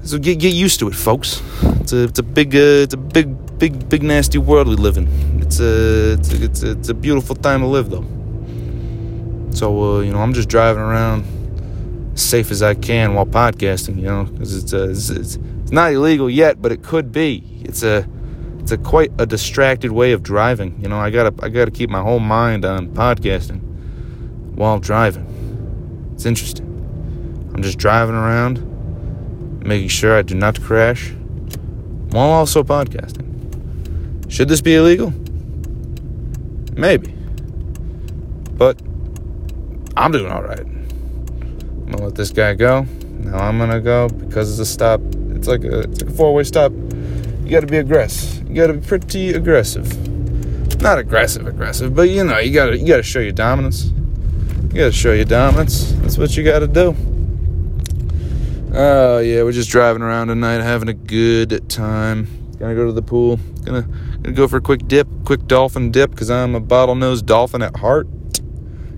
So 0.03 0.19
get 0.19 0.39
get 0.39 0.55
used 0.55 0.79
to 0.81 0.89
it, 0.89 0.95
folks. 0.95 1.43
It's 1.81 1.93
a 1.93 2.05
it's 2.05 2.19
a 2.21 2.23
big 2.23 2.55
uh, 2.55 2.85
it's 2.85 2.95
a 2.95 2.97
big 2.97 3.59
big 3.59 3.89
big 3.89 4.05
nasty 4.05 4.39
world 4.39 4.69
we 4.69 4.77
live 4.77 4.99
in. 4.99 5.09
It's 5.43 5.59
a 5.59 6.13
it's 6.13 6.33
a, 6.33 6.45
it's 6.45 6.63
a, 6.63 6.71
it's 6.73 6.89
a 6.91 6.95
beautiful 6.95 7.35
time 7.35 7.61
to 7.63 7.67
live 7.67 7.91
though. 7.91 8.05
So 9.51 9.97
uh, 9.97 10.01
you 10.01 10.13
know, 10.13 10.21
I'm 10.21 10.33
just 10.33 10.49
driving 10.49 10.83
around 10.83 11.25
safe 12.15 12.53
as 12.53 12.63
I 12.63 12.75
can 12.75 13.15
while 13.15 13.27
podcasting. 13.27 13.97
You 13.97 14.03
know, 14.03 14.25
because 14.25 14.55
it's, 14.57 14.73
uh, 14.73 14.91
it's 14.91 15.11
it's 15.11 15.39
it's 15.65 15.73
not 15.73 15.93
illegal 15.93 16.31
yet, 16.31 16.63
but 16.63 16.71
it 16.71 16.85
could 16.85 17.11
be. 17.11 17.43
It's 17.65 17.83
a 17.83 18.09
it's 18.67 18.73
a 18.73 18.79
quite 18.79 19.13
a 19.17 19.25
distracted 19.25 19.93
way 19.93 20.11
of 20.11 20.25
driving. 20.25 20.77
You 20.83 20.89
know, 20.89 20.99
I 20.99 21.11
gotta 21.11 21.33
I 21.41 21.51
gotta 21.51 21.71
keep 21.71 21.89
my 21.89 22.03
whole 22.03 22.19
mind 22.19 22.65
on 22.65 22.89
podcasting 22.89 23.61
while 24.57 24.81
driving. 24.81 26.11
It's 26.15 26.27
interesting. 26.27 26.67
I'm 27.55 27.63
just 27.63 27.79
driving 27.79 28.17
around 28.17 28.59
making 29.65 29.87
sure 29.87 30.19
I 30.19 30.23
do 30.23 30.35
not 30.35 30.61
crash 30.61 31.13
while 32.11 32.31
also 32.31 32.65
podcasting. 32.65 34.29
Should 34.29 34.49
this 34.49 34.61
be 34.61 34.75
illegal? 34.75 35.13
Maybe. 36.73 37.15
But 38.57 38.83
I'm 39.97 40.11
doing 40.11 40.33
all 40.33 40.43
right. 40.43 40.59
I'm 40.59 41.87
gonna 41.93 42.07
let 42.07 42.17
this 42.17 42.33
guy 42.33 42.55
go. 42.55 42.85
Now 43.21 43.39
I'm 43.39 43.59
gonna 43.59 43.81
go 43.81 44.09
because 44.09 44.51
it's 44.51 44.69
a 44.69 44.73
stop. 44.73 45.01
It's 45.37 45.47
like 45.47 45.63
a 45.63 45.83
it's 45.83 46.03
like 46.03 46.11
a 46.11 46.15
four 46.17 46.35
way 46.35 46.43
stop. 46.43 46.73
You 46.73 47.51
gotta 47.53 47.69
be 47.69 47.77
aggressive. 47.77 48.37
You 48.57 48.63
gotta 48.63 48.79
be 48.79 48.87
pretty 48.87 49.35
aggressive. 49.35 50.81
Not 50.81 50.99
aggressive, 50.99 51.47
aggressive, 51.47 51.95
but 51.95 52.09
you 52.09 52.25
know, 52.25 52.39
you 52.39 52.55
gotta 52.55 52.79
you 52.79 52.87
gotta 52.87 53.03
show 53.03 53.21
your 53.21 53.33
dominance. 53.33 53.93
You 54.73 54.79
gotta 54.81 54.93
show 54.93 55.13
your 55.13 55.27
dominance. 55.27 55.93
That's 55.99 56.17
what 56.17 56.35
you 56.39 56.43
gotta 56.43 56.67
do. 56.67 56.97
Oh 58.73 59.19
yeah, 59.19 59.43
we're 59.43 59.53
just 59.53 59.69
driving 59.69 60.01
around 60.01 60.29
tonight, 60.29 60.63
having 60.63 60.89
a 60.89 60.95
good 60.95 61.69
time. 61.69 62.29
Gonna 62.59 62.75
go 62.75 62.87
to 62.87 62.93
the 62.93 63.03
pool. 63.03 63.39
Gonna 63.63 63.83
gonna 64.23 64.33
go 64.33 64.49
for 64.49 64.57
a 64.57 64.63
quick 64.63 64.89
dip, 64.89 65.07
quick 65.27 65.47
dolphin 65.47 65.91
dip, 65.91 66.13
because 66.13 66.31
I'm 66.31 66.55
a 66.55 66.61
bottlenose 66.63 67.27
dolphin 67.27 67.61
at 67.61 67.77
heart. 67.77 68.09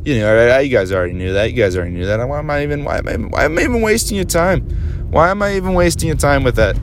You 0.05 0.21
know, 0.21 0.59
you 0.61 0.69
guys 0.69 0.93
already 0.93 1.15
knew 1.15 1.33
that. 1.33 1.51
You 1.51 1.57
guys 1.61 1.77
already 1.77 1.95
knew 1.95 2.07
that. 2.07 2.25
Why 2.29 2.39
am 2.39 2.49
I 2.49 2.63
even? 2.63 2.85
Why 2.85 2.99
am 2.99 3.09
I? 3.09 3.17
Why 3.17 3.45
am 3.47 3.59
I 3.59 3.63
even 3.63 3.81
wasting 3.81 4.15
your 4.15 4.25
time? 4.25 4.61
Why 5.11 5.31
am 5.31 5.43
I 5.43 5.57
even 5.57 5.75
wasting 5.75 6.07
your 6.07 6.17
time 6.17 6.45
with 6.45 6.55
that? 6.55 6.79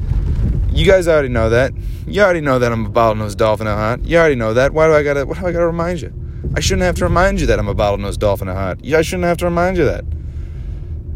You 0.75 0.85
guys 0.85 1.07
already 1.07 1.29
know 1.29 1.49
that. 1.51 1.71
You 2.05 2.21
already 2.21 2.41
know 2.41 2.59
that 2.59 2.69
I'm 2.69 2.85
a 2.85 2.89
bottlenose 2.89 3.37
dolphin 3.37 3.65
at 3.65 3.75
heart. 3.75 4.01
You 4.03 4.17
already 4.17 4.35
know 4.35 4.53
that. 4.53 4.73
Why 4.73 4.87
do 4.87 4.93
I 4.93 5.03
gotta? 5.03 5.25
What 5.25 5.39
do 5.39 5.47
I 5.47 5.53
gotta 5.53 5.67
remind 5.67 6.01
you? 6.01 6.13
I 6.53 6.59
shouldn't 6.59 6.83
have 6.83 6.95
to 6.95 7.05
remind 7.05 7.39
you 7.39 7.47
that 7.47 7.57
I'm 7.59 7.69
a 7.69 7.73
bottlenose 7.73 8.19
dolphin 8.19 8.49
at 8.49 8.57
heart. 8.57 8.79
I 8.85 9.01
shouldn't 9.01 9.23
have 9.23 9.37
to 9.37 9.45
remind 9.45 9.77
you 9.77 9.85
that. 9.85 10.03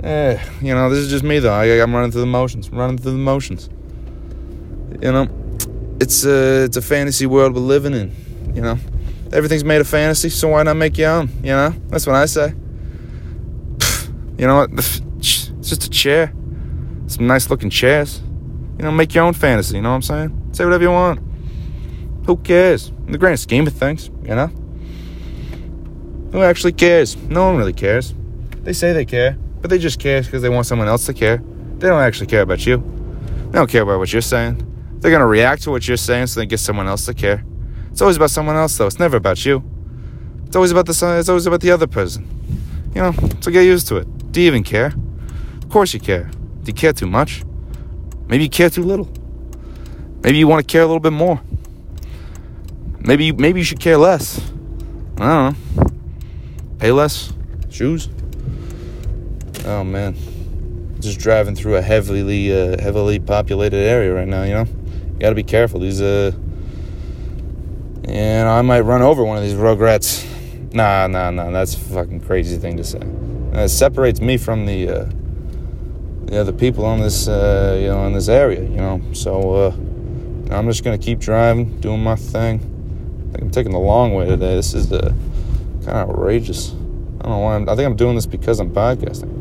Eh, 0.02 0.42
you 0.62 0.74
know, 0.74 0.90
this 0.90 1.00
is 1.00 1.10
just 1.10 1.26
me 1.26 1.40
though. 1.40 1.52
I, 1.52 1.66
am 1.66 1.94
running 1.94 2.10
through 2.10 2.22
the 2.22 2.28
motions, 2.28 2.70
running 2.70 2.98
through 2.98 3.12
the 3.12 3.18
motions. 3.18 3.70
You 5.02 5.12
know, 5.12 5.28
it's 6.00 6.24
a 6.24 6.64
it's 6.64 6.78
a 6.78 6.82
fantasy 6.82 7.26
world 7.26 7.54
we're 7.54 7.60
living 7.60 7.94
in. 7.94 8.16
You 8.56 8.62
know, 8.62 8.78
everything's 9.34 9.66
made 9.66 9.82
of 9.82 9.90
fantasy, 9.90 10.30
so 10.30 10.48
why 10.48 10.64
not 10.64 10.78
make 10.78 10.98
your 10.98 11.12
own? 11.12 11.30
You 11.44 11.52
know, 11.52 11.74
that's 11.90 12.08
what 12.08 12.16
I 12.16 12.28
say. 12.28 12.54
You 14.38 14.48
know 14.48 14.56
what? 14.56 14.70
It's 15.18 15.70
just 15.70 15.84
a 15.84 15.90
chair, 15.90 16.34
some 17.08 17.28
nice 17.28 17.50
looking 17.50 17.70
chairs. 17.70 18.22
You 18.80 18.86
know, 18.86 18.92
make 18.92 19.14
your 19.14 19.26
own 19.26 19.34
fantasy. 19.34 19.76
You 19.76 19.84
know 19.84 19.90
what 19.90 19.96
I'm 19.96 20.02
saying? 20.02 20.50
Say 20.54 20.64
whatever 20.64 20.84
you 20.84 20.92
want. 20.92 21.20
Who 22.26 22.38
cares? 22.38 22.90
In 23.06 23.12
the 23.12 23.20
grand 23.20 23.40
scheme 23.40 23.68
of 23.68 23.74
things, 23.74 24.10
you 24.24 24.34
know. 24.34 24.48
Who 26.32 26.42
actually 26.42 26.74
cares? 26.74 27.16
No 27.18 27.46
one 27.46 27.58
really 27.58 27.74
cares. 27.74 28.16
They 28.64 28.74
say 28.74 28.94
they 28.94 29.06
care 29.06 29.38
but 29.62 29.70
they 29.70 29.78
just 29.78 30.00
care 30.00 30.22
because 30.22 30.42
they 30.42 30.50
want 30.50 30.66
someone 30.66 30.88
else 30.88 31.06
to 31.06 31.14
care. 31.14 31.38
They 31.78 31.88
don't 31.88 32.02
actually 32.02 32.28
care 32.28 32.42
about 32.42 32.66
you. 32.66 32.78
They 33.52 33.58
don't 33.58 33.70
care 33.70 33.82
about 33.82 34.00
what 34.00 34.12
you're 34.12 34.22
saying. 34.22 34.66
They're 35.00 35.12
gonna 35.12 35.28
react 35.28 35.64
to 35.64 35.72
what 35.72 35.88
you're 35.88 35.98
saying 35.98 36.28
so 36.28 36.40
they 36.40 36.46
get 36.46 36.60
someone 36.60 36.88
else 36.88 37.06
to 37.06 37.14
care. 37.14 37.44
It's 37.92 38.02
always 38.02 38.18
about 38.18 38.32
someone 38.32 38.56
else 38.56 38.78
though. 38.78 38.88
It's 38.88 39.00
never 39.00 39.18
about 39.18 39.46
you. 39.46 39.64
It's 40.46 40.56
always 40.56 40.72
about 40.72 40.86
the 40.86 41.18
it's 41.20 41.30
always 41.30 41.46
about 41.46 41.62
the 41.62 41.72
other 41.72 41.88
person. 41.88 42.28
You 42.96 43.02
know, 43.02 43.14
so 43.40 43.52
get 43.52 43.64
used 43.64 43.88
to 43.88 43.98
it. 43.98 44.32
Do 44.32 44.42
you 44.42 44.48
even 44.48 44.64
care? 44.64 44.94
Of 45.62 45.70
course 45.70 45.94
you 45.94 46.00
care. 46.00 46.30
Do 46.64 46.68
you 46.68 46.74
care 46.74 46.94
too 46.94 47.08
much? 47.08 47.44
Maybe 48.30 48.44
you 48.44 48.50
care 48.50 48.70
too 48.70 48.84
little. 48.84 49.10
Maybe 50.22 50.38
you 50.38 50.48
want 50.48 50.66
to 50.66 50.72
care 50.72 50.84
a 50.84 50.86
little 50.86 51.00
bit 51.00 51.14
more. 51.14 51.42
Maybe 53.00 53.32
maybe 53.32 53.60
you 53.60 53.64
should 53.64 53.80
care 53.80 53.98
less. 53.98 54.40
I 55.18 55.54
don't 55.56 55.78
know. 55.78 55.88
Pay 56.78 56.92
less. 56.92 57.34
Shoes. 57.70 58.10
Oh 59.66 59.84
man, 59.84 60.16
just 61.00 61.20
driving 61.20 61.56
through 61.56 61.76
a 61.76 61.82
heavily 61.82 62.52
uh, 62.52 62.82
heavily 62.82 63.20
populated 63.20 63.78
area 63.78 64.14
right 64.14 64.28
now. 64.28 64.44
You 64.44 64.54
know, 64.54 64.66
you 64.66 65.20
got 65.20 65.30
to 65.30 65.36
be 65.36 65.44
careful. 65.44 65.80
These 65.80 66.02
uh, 66.02 66.32
and 68.06 68.48
I 68.48 68.62
might 68.62 68.82
run 68.82 69.02
over 69.02 69.24
one 69.24 69.38
of 69.38 69.44
these 69.44 69.54
rugrats. 69.54 70.26
Nah, 70.74 71.08
nah, 71.08 71.32
nah. 71.32 71.52
That's 71.52 71.74
a 71.74 71.80
fucking 71.80 72.22
crazy 72.22 72.58
thing 72.58 72.78
to 72.78 72.84
say. 72.84 73.00
It 73.54 73.70
separates 73.70 74.22
me 74.22 74.38
from 74.38 74.66
the 74.66 74.90
uh, 74.90 75.06
the 76.30 76.40
other 76.40 76.52
people 76.52 76.86
on 76.86 77.00
this 77.00 77.28
uh, 77.28 77.78
you 77.82 77.88
know 77.88 78.06
in 78.06 78.14
this 78.14 78.30
area. 78.30 78.62
You 78.62 78.78
know, 78.78 79.02
so 79.14 79.54
uh, 79.54 79.72
I'm 80.56 80.68
just 80.68 80.84
gonna 80.84 80.98
keep 80.98 81.20
driving, 81.20 81.80
doing 81.80 82.04
my 82.04 82.16
thing. 82.16 82.60
I 83.30 83.32
think 83.32 83.44
I'm 83.44 83.52
taking 83.52 83.72
the 83.72 83.80
long 83.80 84.14
way 84.14 84.28
today. 84.28 84.56
This 84.56 84.74
is 84.74 84.92
uh, 84.92 85.14
kind 85.86 85.98
of 85.98 86.10
outrageous. 86.10 86.72
I 86.72 87.24
don't 87.24 87.32
know 87.32 87.40
why. 87.40 87.56
I'm, 87.56 87.68
I 87.68 87.76
think 87.76 87.88
I'm 87.88 87.96
doing 87.96 88.16
this 88.16 88.26
because 88.26 88.60
I'm 88.60 88.72
podcasting. 88.72 89.38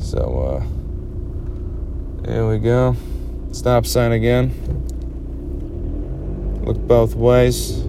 So, 0.00 0.64
uh, 2.24 2.30
here 2.30 2.48
we 2.48 2.58
go. 2.58 2.96
Stop 3.52 3.84
sign 3.84 4.12
again. 4.12 4.54
Look 6.64 6.78
both 6.78 7.14
ways. 7.14 7.82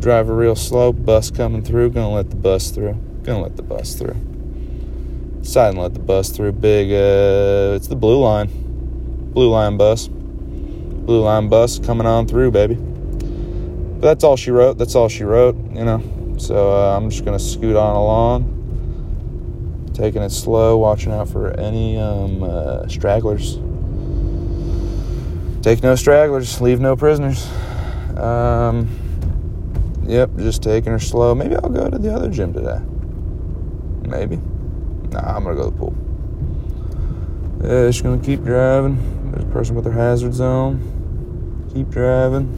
Drive 0.00 0.28
real 0.28 0.56
slow. 0.56 0.92
Bus 0.92 1.30
coming 1.30 1.62
through. 1.62 1.90
Gonna 1.90 2.12
let 2.12 2.30
the 2.30 2.36
bus 2.36 2.70
through. 2.70 2.94
Gonna 3.22 3.42
let 3.42 3.56
the 3.56 3.62
bus 3.62 3.94
through. 3.94 4.31
Decide 5.42 5.70
and 5.70 5.78
let 5.78 5.94
the 5.94 6.00
bus 6.00 6.30
through. 6.30 6.52
Big, 6.52 6.90
uh, 6.90 7.76
it's 7.76 7.88
the 7.88 7.96
blue 7.96 8.20
line. 8.20 8.48
Blue 9.32 9.50
line 9.50 9.76
bus. 9.76 10.08
Blue 10.08 11.22
line 11.22 11.48
bus 11.48 11.78
coming 11.78 12.06
on 12.06 12.26
through, 12.26 12.50
baby. 12.50 12.74
But 12.74 14.08
that's 14.08 14.24
all 14.24 14.36
she 14.36 14.50
wrote. 14.50 14.78
That's 14.78 14.94
all 14.94 15.08
she 15.08 15.24
wrote, 15.24 15.56
you 15.72 15.84
know. 15.84 16.36
So 16.38 16.72
uh, 16.72 16.96
I'm 16.96 17.10
just 17.10 17.24
gonna 17.24 17.38
scoot 17.38 17.76
on 17.76 17.96
along 17.96 18.52
taking 19.94 20.22
it 20.22 20.30
slow, 20.30 20.76
watching 20.76 21.12
out 21.12 21.28
for 21.28 21.52
any 21.58 21.98
um, 21.98 22.42
uh, 22.42 22.86
stragglers. 22.88 23.54
Take 25.62 25.82
no 25.82 25.94
stragglers, 25.94 26.60
leave 26.60 26.80
no 26.80 26.96
prisoners. 26.96 27.46
Um, 28.16 28.88
yep, 30.04 30.30
just 30.36 30.62
taking 30.62 30.92
her 30.92 30.98
slow. 30.98 31.34
Maybe 31.34 31.54
I'll 31.54 31.68
go 31.68 31.88
to 31.88 31.98
the 31.98 32.12
other 32.12 32.30
gym 32.30 32.52
today. 32.52 32.80
Maybe. 34.08 34.40
Nah, 35.12 35.36
I'm 35.36 35.44
gonna 35.44 35.56
go 35.56 35.64
to 35.64 35.70
the 35.70 35.76
pool. 35.76 35.94
Yeah, 37.62 37.86
just 37.86 38.02
gonna 38.02 38.22
keep 38.22 38.42
driving. 38.42 39.30
There's 39.30 39.44
a 39.44 39.48
person 39.48 39.74
with 39.74 39.84
their 39.84 39.92
hazards 39.92 40.40
on. 40.40 41.70
Keep 41.74 41.90
driving. 41.90 42.48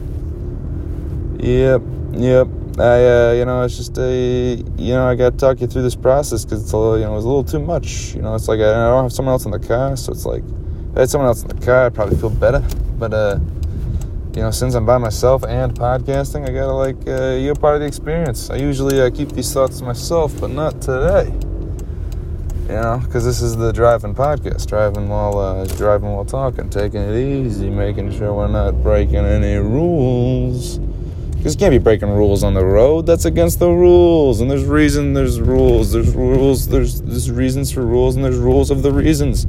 Yep, 1.39 1.81
yep. 2.13 2.47
I, 2.77 3.29
uh, 3.29 3.31
you 3.33 3.45
know, 3.45 3.63
it's 3.63 3.77
just 3.77 3.97
a, 3.97 4.55
you 4.77 4.93
know, 4.93 5.07
I 5.07 5.15
got 5.15 5.31
to 5.31 5.37
talk 5.37 5.61
you 5.61 5.67
through 5.67 5.83
this 5.83 5.95
process 5.95 6.43
because 6.43 6.61
it's 6.61 6.73
a 6.73 6.77
little, 6.77 6.97
you 6.97 7.05
know, 7.05 7.15
it's 7.15 7.23
a 7.23 7.27
little 7.27 7.43
too 7.43 7.59
much. 7.59 8.13
You 8.13 8.21
know, 8.21 8.35
it's 8.35 8.49
like 8.49 8.59
I, 8.59 8.69
I, 8.69 8.89
don't 8.89 9.03
have 9.03 9.13
someone 9.13 9.31
else 9.31 9.45
in 9.45 9.51
the 9.51 9.59
car, 9.59 9.95
so 9.95 10.11
it's 10.11 10.25
like 10.25 10.43
if 10.43 10.97
I 10.97 11.01
had 11.01 11.09
someone 11.09 11.27
else 11.27 11.41
in 11.43 11.47
the 11.47 11.65
car, 11.65 11.85
I'd 11.85 11.93
probably 11.93 12.17
feel 12.17 12.31
better. 12.31 12.61
But, 12.97 13.13
uh, 13.13 13.39
you 14.35 14.41
know, 14.41 14.51
since 14.51 14.73
I'm 14.73 14.85
by 14.85 14.97
myself 14.97 15.45
and 15.45 15.73
podcasting, 15.73 16.49
I 16.49 16.51
gotta 16.51 16.73
like, 16.73 16.97
uh, 17.07 17.35
you're 17.35 17.55
part 17.55 17.75
of 17.75 17.81
the 17.81 17.87
experience. 17.87 18.49
I 18.49 18.57
usually 18.57 18.99
uh, 18.99 19.09
keep 19.09 19.29
these 19.29 19.53
thoughts 19.53 19.79
to 19.79 19.85
myself, 19.85 20.37
but 20.41 20.49
not 20.49 20.81
today. 20.81 21.31
You 22.67 22.73
know, 22.73 23.01
because 23.05 23.23
this 23.23 23.41
is 23.43 23.55
the 23.57 23.71
driving 23.71 24.15
podcast, 24.15 24.67
driving 24.67 25.07
while 25.07 25.37
uh, 25.37 25.65
driving 25.65 26.11
while 26.13 26.25
talking, 26.25 26.69
taking 26.69 27.01
it 27.01 27.15
easy, 27.15 27.69
making 27.69 28.11
sure 28.17 28.33
we're 28.33 28.47
not 28.47 28.81
breaking 28.81 29.17
any 29.17 29.57
rules 29.57 30.79
Because 31.37 31.53
you 31.53 31.59
can't 31.59 31.71
be 31.71 31.77
breaking 31.77 32.09
rules 32.09 32.43
on 32.43 32.55
the 32.55 32.65
road. 32.65 33.05
That's 33.05 33.25
against 33.25 33.59
the 33.59 33.69
rules. 33.69 34.41
And 34.41 34.49
there's 34.49 34.65
reason, 34.65 35.13
there's 35.13 35.39
rules. 35.39 35.91
There's 35.91 36.15
rules, 36.15 36.67
there's, 36.67 37.03
there's 37.03 37.29
reasons 37.29 37.71
for 37.71 37.85
rules, 37.85 38.15
and 38.15 38.25
there's 38.25 38.39
rules 38.39 38.71
of 38.71 38.81
the 38.81 38.91
reasons. 38.91 39.45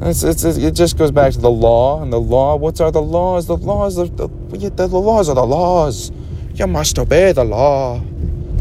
It's, 0.00 0.24
it's, 0.24 0.42
it 0.44 0.74
just 0.74 0.98
goes 0.98 1.12
back 1.12 1.32
to 1.34 1.38
the 1.38 1.50
law. 1.50 2.02
And 2.02 2.12
the 2.12 2.20
law, 2.20 2.56
what 2.56 2.80
are 2.80 2.90
the 2.90 3.02
laws? 3.02 3.46
The 3.46 3.56
laws, 3.56 3.94
the, 3.94 4.06
the, 4.06 4.70
the 4.70 4.88
laws 4.88 5.28
are 5.28 5.36
the 5.36 5.46
laws. 5.46 6.10
You 6.54 6.66
must 6.66 6.98
obey 6.98 7.30
the 7.30 7.44
law. 7.44 8.02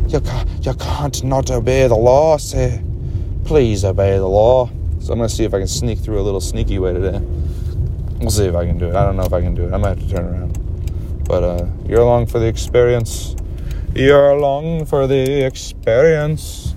You, 0.07 0.19
ca- 0.19 0.45
you 0.61 0.75
can't 0.75 1.23
not 1.23 1.49
obey 1.49 1.87
the 1.87 1.95
law, 1.95 2.37
say. 2.37 2.83
Please 3.45 3.83
obey 3.85 4.17
the 4.17 4.27
law. 4.27 4.69
So 4.99 5.11
I'm 5.11 5.19
going 5.19 5.29
to 5.29 5.35
see 5.35 5.43
if 5.43 5.53
I 5.53 5.59
can 5.59 5.67
sneak 5.67 5.99
through 5.99 6.19
a 6.19 6.23
little 6.23 6.41
sneaky 6.41 6.79
way 6.79 6.93
today. 6.93 7.19
We'll 8.19 8.29
see 8.29 8.45
if 8.45 8.55
I 8.55 8.65
can 8.65 8.77
do 8.77 8.87
it. 8.87 8.95
I 8.95 9.03
don't 9.03 9.17
know 9.17 9.23
if 9.23 9.33
I 9.33 9.41
can 9.41 9.53
do 9.53 9.65
it. 9.65 9.73
I 9.73 9.77
might 9.77 9.97
have 9.97 10.07
to 10.07 10.09
turn 10.09 10.25
around. 10.25 11.23
But 11.25 11.43
uh, 11.43 11.65
you're 11.85 12.01
along 12.01 12.27
for 12.27 12.39
the 12.39 12.47
experience. 12.47 13.35
You're 13.93 14.29
along 14.29 14.85
for 14.85 15.07
the 15.07 15.45
experience. 15.45 16.73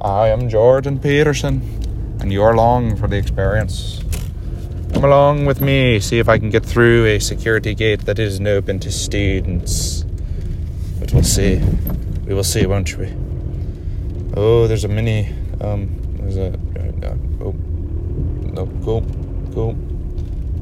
I 0.00 0.28
am 0.28 0.48
Jordan 0.48 1.00
Peterson, 1.00 1.62
and 2.20 2.32
you're 2.32 2.50
along 2.50 2.96
for 2.96 3.08
the 3.08 3.16
experience. 3.16 4.04
Come 4.92 5.04
along 5.04 5.46
with 5.46 5.60
me, 5.60 6.00
see 6.00 6.18
if 6.18 6.28
I 6.28 6.38
can 6.38 6.50
get 6.50 6.64
through 6.64 7.06
a 7.06 7.18
security 7.18 7.74
gate 7.74 8.02
that 8.02 8.18
isn't 8.18 8.46
open 8.46 8.78
to 8.80 8.92
students. 8.92 10.04
But 11.00 11.12
we'll 11.12 11.24
see. 11.24 11.62
We 12.26 12.34
will 12.34 12.44
see, 12.44 12.66
won't 12.66 12.96
we? 12.96 13.12
Oh, 14.36 14.66
there's 14.66 14.84
a 14.84 14.88
mini. 14.88 15.34
Um, 15.60 16.00
there's 16.20 16.36
a. 16.36 16.48
Uh, 16.48 17.16
oh, 17.40 17.52
no, 18.52 18.66
cool, 18.84 19.02
cool. 19.52 19.76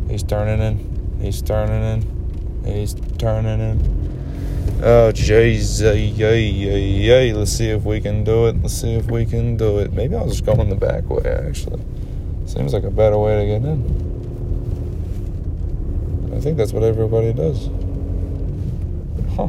He's 0.09 0.23
turning 0.23 0.61
in. 0.61 1.19
He's 1.21 1.43
turning 1.43 1.83
in. 1.83 2.65
He's 2.65 2.95
turning 3.19 3.61
in. 3.61 4.07
Oh, 4.83 5.11
jeez. 5.13 5.81
Yay, 5.83 6.41
yay, 6.41 6.81
yay. 6.81 7.33
Let's 7.33 7.53
see 7.53 7.71
if 7.71 7.85
we 7.85 8.01
can 8.01 8.25
do 8.25 8.47
it. 8.47 8.61
Let's 8.61 8.75
see 8.75 8.95
if 8.95 9.11
we 9.11 9.25
can 9.25 9.57
do 9.57 9.79
it. 9.79 9.93
Maybe 9.93 10.15
I'll 10.15 10.29
just 10.29 10.45
go 10.45 10.53
in 10.53 10.69
the 10.69 10.77
back 10.77 11.09
way, 11.09 11.25
actually. 11.25 11.83
Seems 12.47 12.73
like 12.73 12.85
a 12.85 12.91
better 12.91 13.19
way 13.19 13.41
to 13.41 13.47
get 13.47 13.63
in. 13.69 13.83
I 16.37 16.41
think 16.41 16.57
that's 16.57 16.73
what 16.73 16.83
everybody 16.83 17.33
does. 17.33 17.69
Huh. 19.35 19.49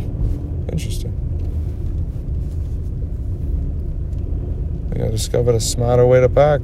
Interesting. 0.71 1.16
I 5.03 5.09
discovered 5.09 5.55
a 5.55 5.59
smarter 5.59 6.05
way 6.05 6.19
to 6.21 6.29
park. 6.29 6.63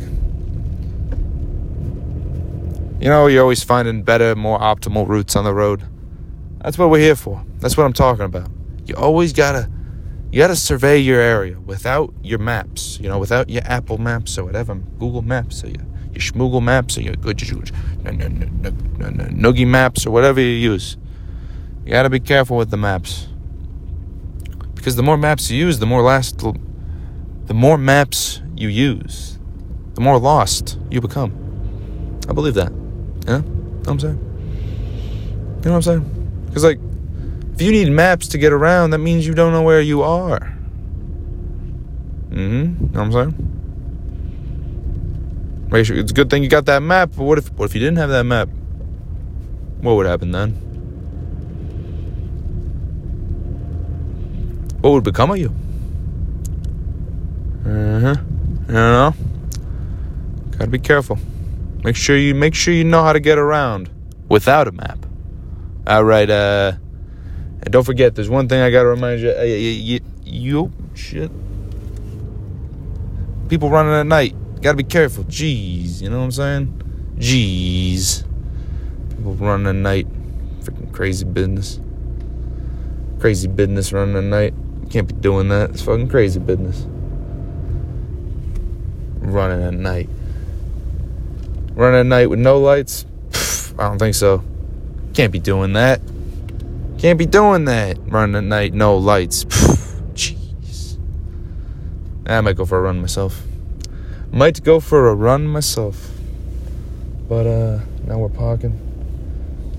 You 3.00 3.10
know, 3.10 3.28
you're 3.28 3.42
always 3.42 3.64
finding 3.64 4.04
better, 4.04 4.36
more 4.36 4.58
optimal 4.60 5.08
routes 5.08 5.36
on 5.36 5.44
the 5.44 5.54
road. 5.54 5.84
That's 6.62 6.78
what 6.78 6.90
we're 6.90 7.00
here 7.00 7.16
for. 7.16 7.44
That's 7.60 7.76
what 7.76 7.86
I'm 7.86 7.94
talking 7.94 8.26
about. 8.26 8.50
You 8.86 8.96
always 8.96 9.34
gotta, 9.34 9.70
you 10.32 10.40
gotta 10.40 10.56
survey 10.56 11.00
your 11.00 11.20
area 11.20 11.60
without 11.60 12.14
your 12.24 12.40
maps. 12.40 13.00
You 13.00 13.10
know, 13.10 13.20
without 13.20 13.50
your 13.50 13.64
Apple 13.66 13.98
Maps 13.98 14.38
or 14.38 14.46
whatever, 14.46 14.76
Google 14.76 15.22
Maps 15.22 15.64
or 15.64 15.68
your, 15.68 15.86
your 16.14 16.22
Schmoogle 16.22 16.64
Maps 16.64 16.98
or 16.98 17.02
your 17.02 17.16
good 17.16 17.38
Noogie 19.36 19.68
Maps 19.68 20.06
or 20.06 20.12
whatever 20.12 20.40
you 20.40 20.48
use. 20.48 20.98
You 21.86 21.92
gotta 21.92 22.10
be 22.10 22.22
careful 22.22 22.56
with 22.56 22.72
the 22.72 22.78
maps 22.78 23.28
because 24.76 24.96
the 24.96 25.04
more 25.04 25.18
maps 25.18 25.50
you 25.52 25.58
use, 25.58 25.80
the 25.80 25.86
more 25.86 26.02
last, 26.02 26.42
the 27.46 27.54
more 27.54 27.78
maps 27.78 28.42
you 28.56 28.68
use, 28.68 29.38
the 29.96 30.02
more 30.02 30.18
lost 30.20 30.78
you 30.90 31.02
become. 31.02 31.32
I 32.30 32.34
believe 32.34 32.54
that. 32.56 32.72
Yeah, 33.28 33.38
you 33.38 33.44
know 33.44 33.80
what 33.84 33.90
I'm 33.90 34.00
saying. 34.00 34.20
You 35.64 35.70
know 35.70 35.72
what 35.72 35.76
I'm 35.76 35.82
saying? 35.82 36.46
Because 36.48 36.64
like, 36.64 36.80
if 37.54 37.62
you 37.62 37.72
need 37.72 37.90
maps 37.92 38.28
to 38.30 38.38
get 38.38 38.52
around, 38.54 38.92
that 38.92 39.00
means 39.00 39.28
you 39.28 39.34
don't 39.34 39.52
know 39.52 39.62
where 39.62 39.82
you 39.82 40.04
are. 40.04 40.54
Mm-hmm. 42.30 42.36
You 42.36 42.64
know 42.64 42.88
what 42.92 43.00
I'm 43.00 43.12
saying? 43.12 43.50
Make 45.72 45.86
sure 45.86 45.98
it's 45.98 46.12
a 46.12 46.14
good 46.14 46.30
thing 46.30 46.44
you 46.44 46.50
got 46.50 46.66
that 46.66 46.82
map. 46.82 47.12
But 47.16 47.24
what 47.24 47.38
if 47.38 47.52
what 47.54 47.66
if 47.66 47.74
you 47.74 47.80
didn't 47.80 47.98
have 47.98 48.10
that 48.10 48.26
map? 48.26 48.50
What 49.82 49.96
would 49.96 50.06
happen 50.06 50.32
then? 50.32 50.52
What 54.82 54.92
would 54.92 55.04
become 55.04 55.32
of 55.32 55.38
you? 55.38 55.54
Uh-huh. 57.66 58.16
You 58.68 58.74
know? 58.74 59.14
Gotta 60.52 60.68
be 60.68 60.80
careful. 60.80 61.18
Make 61.84 61.96
sure 61.96 62.18
you 62.18 62.36
make 62.36 62.56
sure 62.56 62.74
you 62.74 62.84
know 62.84 63.04
how 63.04 63.14
to 63.14 63.20
get 63.20 63.38
around 63.38 63.90
without 64.30 64.68
a 64.68 64.72
map. 64.72 65.06
All 65.88 66.04
right, 66.04 66.30
uh 66.30 66.74
and 67.62 67.72
don't 67.72 67.84
forget 67.84 68.16
there's 68.16 68.30
one 68.30 68.50
thing 68.50 68.62
I 68.62 68.72
got 68.72 68.84
to 68.84 68.90
remind 68.90 69.22
you, 69.22 69.32
uh, 69.32 69.42
you, 69.44 70.02
you, 70.26 70.72
shit. 70.96 71.32
People 73.48 73.70
running 73.70 73.94
at 73.94 74.06
night. 74.06 74.36
Got 74.62 74.72
to 74.72 74.78
be 74.78 74.84
careful. 74.84 75.24
Jeez, 75.26 76.02
you 76.02 76.10
know 76.10 76.20
what 76.20 76.26
I'm 76.26 76.32
saying? 76.32 77.16
Jeez. 77.18 78.26
People 79.12 79.36
running 79.36 79.68
at 79.68 79.76
night. 79.76 80.08
Freaking 80.62 80.92
crazy 80.92 81.24
business. 81.24 81.80
Crazy 83.20 83.48
business 83.48 83.94
running 83.94 84.18
at 84.18 84.24
night. 84.26 84.54
Can't 84.90 85.08
be 85.08 85.14
doing 85.14 85.48
that. 85.48 85.70
It's 85.70 85.82
fucking 85.82 86.10
crazy 86.10 86.42
business 86.42 86.86
running 89.24 89.66
at 89.66 89.74
night. 89.74 90.10
Running 91.74 92.02
at 92.02 92.06
night 92.06 92.30
with 92.30 92.40
no 92.40 92.60
lights? 92.60 93.06
Pff, 93.32 93.80
I 93.80 93.90
don't 93.90 94.00
think 94.00 94.16
so. 94.16 94.44
Can't 95.14 95.32
be 95.32 95.40
doing 95.40 95.74
that. 95.74 96.02
Can't 96.98 97.18
be 97.18 97.26
doing 97.26 97.66
that. 97.66 97.98
Running 98.08 98.36
at 98.36 98.44
night, 98.44 98.74
no 98.74 98.98
lights. 98.98 99.46
Jeez. 100.14 100.98
I 102.26 102.42
might 102.42 102.56
go 102.56 102.66
for 102.66 102.78
a 102.78 102.82
run 102.82 103.02
myself. 103.02 103.44
Might 104.32 104.64
go 104.64 104.80
for 104.80 105.10
a 105.10 105.16
run 105.16 105.48
myself. 105.48 106.12
But 107.28 107.48
uh 107.48 107.80
now 108.06 108.20
we're 108.20 108.30
parking. 108.30 108.80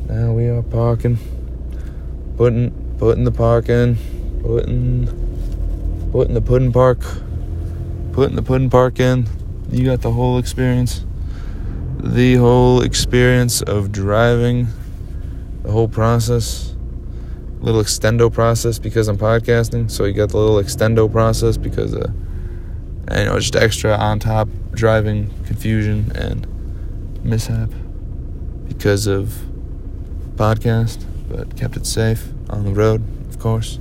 Now 0.08 0.32
we 0.32 0.48
are 0.48 0.62
parking. 0.62 1.18
Putting 2.36 2.70
putting 2.98 3.24
the 3.24 3.32
parking. 3.32 3.96
Putting 4.42 5.06
putting 6.12 6.34
the 6.34 6.42
pudding 6.42 6.72
park 6.72 7.00
putting 8.14 8.36
the 8.36 8.42
pudding 8.42 8.70
park 8.70 9.00
in. 9.00 9.26
You 9.70 9.84
got 9.84 10.00
the 10.00 10.12
whole 10.12 10.38
experience. 10.38 11.04
The 11.98 12.36
whole 12.36 12.80
experience 12.80 13.60
of 13.60 13.90
driving, 13.90 14.68
the 15.64 15.72
whole 15.72 15.88
process. 15.88 16.76
Little 17.58 17.82
extendo 17.82 18.32
process 18.32 18.78
because 18.78 19.08
I'm 19.08 19.18
podcasting. 19.18 19.90
So 19.90 20.04
you 20.04 20.12
got 20.12 20.28
the 20.28 20.36
little 20.36 20.62
extendo 20.62 21.10
process 21.10 21.56
because, 21.56 21.92
uh, 21.92 22.12
you 23.10 23.24
know, 23.24 23.38
just 23.40 23.56
extra 23.56 23.96
on 23.96 24.20
top 24.20 24.48
driving 24.70 25.30
confusion 25.46 26.12
and 26.14 26.46
mishap 27.24 27.70
because 28.68 29.08
of 29.08 29.34
podcast, 30.36 31.04
but 31.28 31.56
kept 31.56 31.76
it 31.76 31.86
safe 31.86 32.28
on 32.48 32.64
the 32.64 32.70
road, 32.70 33.02
of 33.28 33.40
course. 33.40 33.80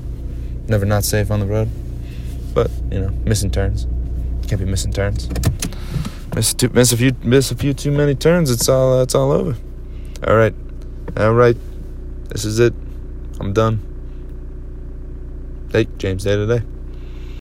Never 0.68 0.86
not 0.86 1.04
safe 1.04 1.30
on 1.30 1.40
the 1.40 1.46
road, 1.46 1.70
but 2.56 2.72
you 2.90 3.00
know, 3.00 3.10
missing 3.26 3.52
turns. 3.52 3.86
Can't 4.54 4.66
be 4.66 4.70
missing 4.70 4.94
turns. 4.94 5.28
Miss, 6.36 6.54
too, 6.54 6.70
miss 6.70 6.92
a 6.92 6.98
few, 6.98 7.12
miss 7.24 7.50
a 7.50 7.56
few 7.56 7.74
too 7.74 7.90
many 7.90 8.14
turns. 8.14 8.52
It's 8.52 8.70
all, 8.70 9.00
uh, 9.00 9.02
it's 9.02 9.16
all 9.16 9.32
over. 9.32 9.58
All 10.28 10.36
right, 10.36 10.54
all 11.18 11.34
right. 11.34 11.58
This 12.30 12.46
is 12.46 12.60
it. 12.60 12.72
I'm 13.40 13.52
done. 13.54 13.80
Hey, 15.72 15.88
James 15.98 16.24
Day 16.24 16.36
today. 16.36 16.62